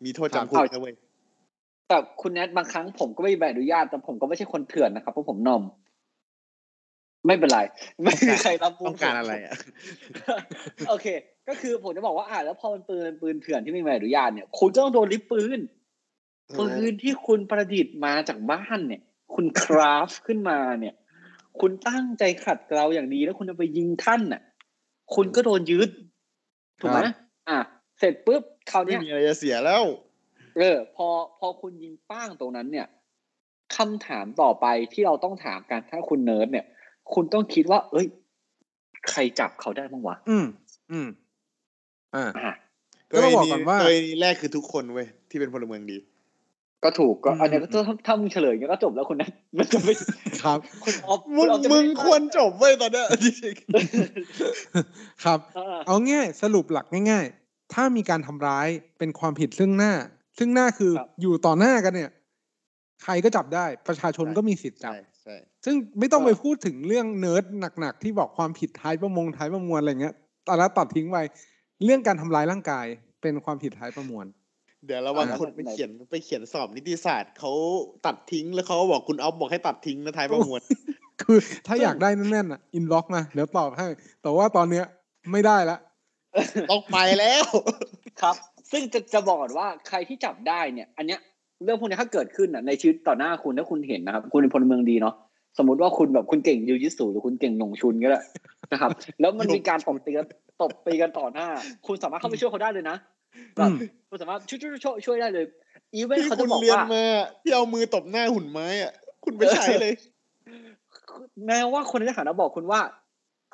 [0.04, 0.94] มีโทษจำคุกครับนะเว้ย
[1.88, 5.62] แต่คุณแนทบางครั้งผมก็ไม่มีใบอนุญาตแต่ผมก็ไม่ใช่คนเถื่อนนะครับเพราะผมนอม
[7.26, 7.60] ไม่เป็นไร
[8.02, 9.54] ไม่มีใครรับรู้ต้องการอะไรอะ
[10.88, 11.06] โอเค
[11.48, 15.60] ก็คือผมจะบอกว่าอ่าแล้วพอมันปืนปืนเถื่อนที่ไม่มีใบอนุญาตเนี่ย คุณก็ต้องโดนริบปืน
[16.58, 19.02] ปืนที่คุณประดิษฐ์มาจากบ้านเนี่ย
[19.34, 20.94] คุณคราฟขึ้นมาเนี่ย
[21.60, 24.42] คุณตั้งใจขัดเกลาอย่างดีแล้วคุณเอาไปยิงท่านน่ะ
[25.14, 25.90] คุณก็โดนยึด
[26.80, 27.14] ถูกไหมครับ
[27.48, 27.58] อะ
[27.98, 29.82] เสร็จปุ๊บคราวไม่เนี้ยมีอะไรจะเสียแล้ว
[30.56, 32.86] เออพอพอคุณยิงป้างตรงนั้นเนี่ย
[33.76, 36.66] คำถามต่อไปที่เราต้องถามกันถ้าคุณเนิร์ดเนี่ย
[37.14, 38.06] คุณต้องคิดว่า เอ้ย
[39.10, 40.46] ใครจับเขาได้บ้างวะอืม
[40.92, 41.08] อืม
[42.14, 42.52] อ่าอะ
[43.10, 45.96] ก็ต้องบอกก่อนว่ากรณีแรกคือทุกคนเว้ยที่เป็นพลเมืองดี
[46.84, 49.94] ก็ถูกก็อืมอันเนี้ยก็ถ้าถ้ามึงเฉลยก็จบแล้วคุณนะมันจะไม่
[50.42, 53.54] ครับคุณออฟมึคุงณออฟจะมึไงควรจบเว้ยตอนเนี้ยจริง
[55.24, 58.68] ครับเออเอาง่ายสรุปหลักง่าย ๆ ถ้ามีการทำร้าย
[58.98, 59.92] เป็นความผิดซึ่งหน้า
[60.38, 62.10] ซึ่งหน้าคือครับอยู่ต่อหน้ากันเนี่ย
[63.02, 67.44] ใครก็จับได้ประชาชนก็มีสิทธิ์จัใช่บใช่ซึ่งไม่ต้องไปพูดถึงเรื่องเนิร์ด
[67.80, 70.14] หนักๆ ที่บอกความผิดท้ายประมงท้ายประมวลอะไรเงี้ย
[70.48, 71.18] ตอนนั้นตัดทิ้งไป
[71.84, 72.86] เรื่องการทำร้ายร่างกาย
[73.22, 74.26] เป็นความผิดท้ายประมวล
[74.86, 77.52] เดี๋ยวระวังอ่าคนไปเขียนไปเขียนสอบนิติศาสตร์เขา
[78.06, 80.60] ตัดทิ้งแล้วเขาก็บอกคุณออฟบอกให้ตัดทิ้งนะท้ายประมวล
[81.22, 83.86] คือถ้าอยากได้แน่นๆอะอินบ็อกมาเดี๋ยวตอบให้
[84.22, 84.84] แต่ว่าตอนเนี้ย
[85.32, 85.76] ไม่ได้ละ
[86.70, 87.44] ต้องไปแล้ว
[88.22, 88.36] ครับ
[88.70, 91.20] ซึ่งจะจะบอกก่อนว่าใครที่จับได้เนี่ย อันเนี้ย
[91.64, 95.14] เรื่องพวกนี้ถ้าเกิดขึ้นอะในชีวิตต่อหน้าคุณถ้าคุณเห็นนะครับ คุณเป็นพลเมืองดีเนาะ
[95.58, 98.20] สมมติว่าคุณแบบคุณเก่งยูยิสูหรือคุณเก่งหนงชุนก็ได้
[98.72, 98.90] นะครับ
[99.20, 100.26] แล้วมันมีการตบตีกัน
[100.62, 101.48] ตบตีกันต่อหน้า
[101.86, 102.96] คุณสามารถเข้าไปช่วยเขาได้เลยนะ
[103.56, 103.76] แบบอืม
[104.08, 105.46] คุณสามารถช่วยช่วยช่วยช่วยได้เลย
[105.94, 107.04] อีเวนที่เขาคุจะณบอกเรียนว่ามา
[107.42, 108.92] ที่เอามือตบหน้าหุ่นไม้อะ
[109.24, 109.94] คุณไปใช้เลย
[111.46, 112.80] แม้ว่าคนในทหารจะบอกคุณว่า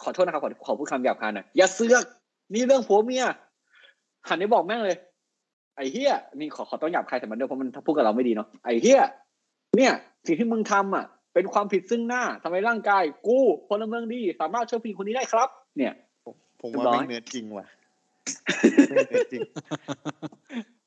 [0.02, 2.04] ขอโทษนะครับขอขอพูดคำหยาบคายหน่อยอย่าเสือก
[2.54, 3.24] นี่เรื่องผัวเมีย
[4.28, 4.98] หันไปบอกแม่งเลย
[5.76, 9.02] ไอ้เฮียนี่ขอขอต้องหยาบคายแต่มันด้วยเพราะมันพูดกับเราไม่ดีเนาะไอ้เฮีย
[9.76, 9.92] เนี่ย
[10.26, 13.38] สิ่งที่มึงทำอะ เป็นความผิดซึ่งหน้าทำให้ร่างกาย กู
[13.68, 15.92] พลเมืองดี สามารถช่วยผู้หญิงคนนี้ได้ครับ เนี่ย
[16.60, 17.77] ผมว่าเรียบร้อยไม่เนื้อจริงว่ะไม่เนื้อ
[19.32, 19.40] จริง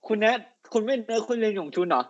[0.07, 0.39] คุณแนท
[0.73, 2.03] คุณไม่เนื้อคุณเรียนหยงชุนเหรอ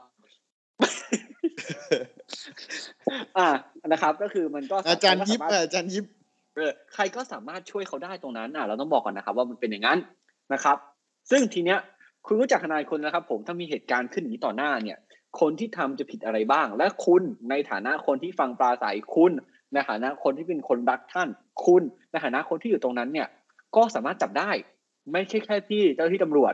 [3.37, 3.47] อ่า
[3.87, 6.05] นะครับ ก็คือมันก็อาจารย์ยิบสมถอะอาจารย์ยิบ
[6.55, 9.99] เออใครก็สามารถช่วยเขาได้ตรงนั้นอะเราต้องบอกก่อนนะครับ ว่ามันเป็นอย่างนั้น
[10.53, 10.77] นะครับ
[11.31, 11.79] ซึ่งทีเนี้ย
[12.25, 14.97] คุณรู้จักทนายคนนะครับ ผมถ้ามีเหตุการณ์ขึ้นอย่างนี้ต่อหน้าเนี่ย
[15.39, 19.31] คนที่ทำจะผิดอะไรบ้าง และคุณในฐานะคนที่ฟังปราศัยคุณ
[19.73, 21.29] ในฐานะคนที่เป็นคนรักท่าน
[21.65, 23.27] คุณในฐานะคนที่อยู่ตรงนั้นเนี่ย
[23.75, 24.51] ก็สามารถจับได้
[25.11, 26.53] ไม่ใช่แค่ที่เจ้าหน้าที่ตำรวจ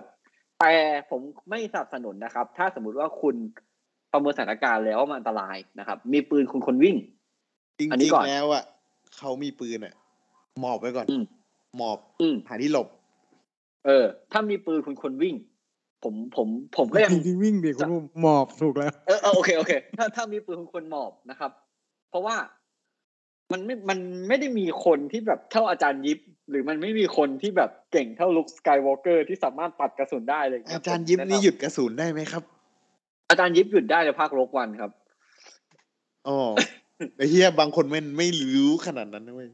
[0.59, 0.73] แต่
[1.09, 3.35] ผมไม่สนับสนุนนะครับ ถ้าสมมุติว่าคุณ
[4.11, 6.95] ประเมินสถานการณ์แล้วว่ามันอันตรายนะครับ มีปืนคุณคนวิ่ง
[7.77, 8.63] จริงอันนี้ๆก่อนแล้วอะ
[9.17, 9.93] เขามีปืนอะ
[10.59, 11.23] หมอบไว้ก่อนอืม
[11.77, 12.87] หมอบอืมหาที่หลบ
[13.85, 15.35] เออ ถ้ามีปืนคุณคนวิ่ง
[16.03, 16.47] ผมผม
[16.77, 21.51] ผมก็ยังจริงๆวิ่งดิคุณอุ้มหมอบถูกแล้วเออเออโอเคโอเค ถ้าถ้ามีปืนคุณควรหมอบนะครับ
[22.09, 22.35] เพราะว่า
[23.51, 26.19] มันไม่ มันไม่ได้มีคนที่แบบเท่าอาจารย์ยิป
[26.49, 32.43] หรือมันไม่มีคนที่แบบเก่งเท่าลุคสกายวอล์กเกอร์ที่สามารถปัดกระสุนได้เลยอาจารย์ยิบนี่หยุดกระสุนได้ไหมครับ
[33.29, 34.91] อาจารย์ยิปหยุดได้ในภาคโลกวันครับ
[36.27, 36.37] อ๋อ
[37.17, 39.49] ไอ้เฮียบางคนไม่ไม่รู้ขนาดนั้นนะเว้ย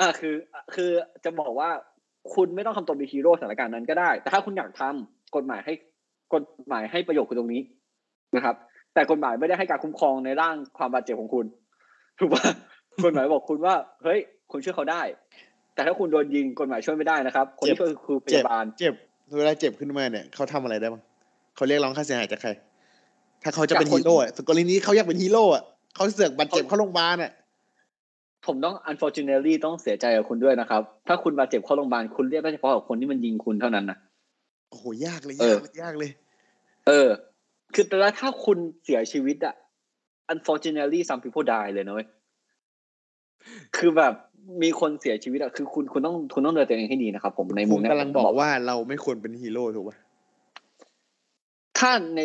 [0.00, 0.34] อ่าคือ
[0.74, 0.90] คือ
[1.24, 1.70] จะบอกว่า
[2.34, 5.72] คุณไม่ต้องทำตัวเป็นฮีโร่สถานการณ์นั้นก็ได้ แต่ถ้าคุณอยากทำกฎหมายให้
[6.34, 7.62] กฎหมายให้ประโยชน์คุณตรงนี้
[8.36, 8.56] นะครับ
[8.94, 11.46] แต่กฎหมายไม่ได้ให้การคุ้มครองในร่างความบาดเจ็บของคุณ
[12.18, 12.42] ถูกป่ะ
[13.04, 14.20] กฎหมายบอกคุณว่า เฮ้ย
[14.50, 15.02] คุณช่วยเขาได้
[15.74, 18.94] แต่ถ้าคุณโดนยิงกฎหมายช่วยไม่ได้นะครับ คนที่ช่วยคือพเจ็บยาบาล เจ็บ
[19.36, 21.02] เวลาเจ็บขึ้นมาเนี่ยเขาทำอะไรได้บ้าง
[21.56, 22.50] เขาเรียกร้องค่าเสียหายจากใคร
[23.42, 25.62] ถ้าเขาจะเป็นฮีโร่อะสกรณีนี้เขาอยากเป็นฮีโร่อะ
[25.94, 27.32] เขาเสือกบาดเจ็บเข้าโรงพยาบาลอะ
[28.46, 33.98] ผมต้อง unfortunately ต้องเสียใจกับคุณด้วยนะครับ ถ้าคุณบาดเจ็บเข้าโรงพยาบาลคุณเรียกได้เฉพาะกับคนที่มันยิงคุณเท่านั้นนะ
[34.70, 36.10] โอ้โหยากเลยเอยาอกเลยยากเลย
[36.86, 37.08] เออ
[37.74, 39.54] คือแต่ละถ้าคุณเสียชีวิตอะ
[40.32, 42.08] unfortunately some people die เลยนะเว้ย
[43.76, 44.14] คือแบบ
[44.62, 49.96] มีคนเสียชีวิตอะคือคุณคุณต้องคุณต้องดูแลตัวเองให้ดีนะครับผมในมุคุมณเนี้ยกำลังบอกว่าเราไม่ควรเป็นฮีโร่ถูกป่ะ
[51.78, 52.20] ถ้าใน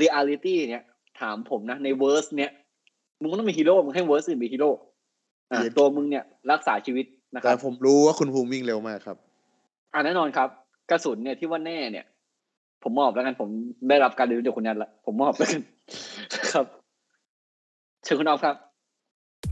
[0.00, 0.82] reality เนี้ย
[1.20, 2.50] ถามผมนะ ใน verse เนี้ย
[3.20, 4.70] มึงก็ต้องเป็นฮีโร่มึงให้ verse อื่นเป็นฮีโร่
[5.50, 9.16] อะตัวมึงเนี่ย รักษาชีวิตนะครับแต่ผมรู้ว่าคุณภูมิวิ่งเร็วมากครับ
[9.92, 10.48] อ่าแน่นอนครับ
[10.90, 12.06] กระสุนเนี่ยที่ว่าแน่เนี่ย
[12.82, 13.48] ผมมอบแล้วกันผม
[13.88, 15.62] ได้รับการรีวิวจากคุณแนทละผมมอบแล้วกัน
[16.52, 16.66] ครับ
[18.04, 18.56] เชิญคุณออฟครับ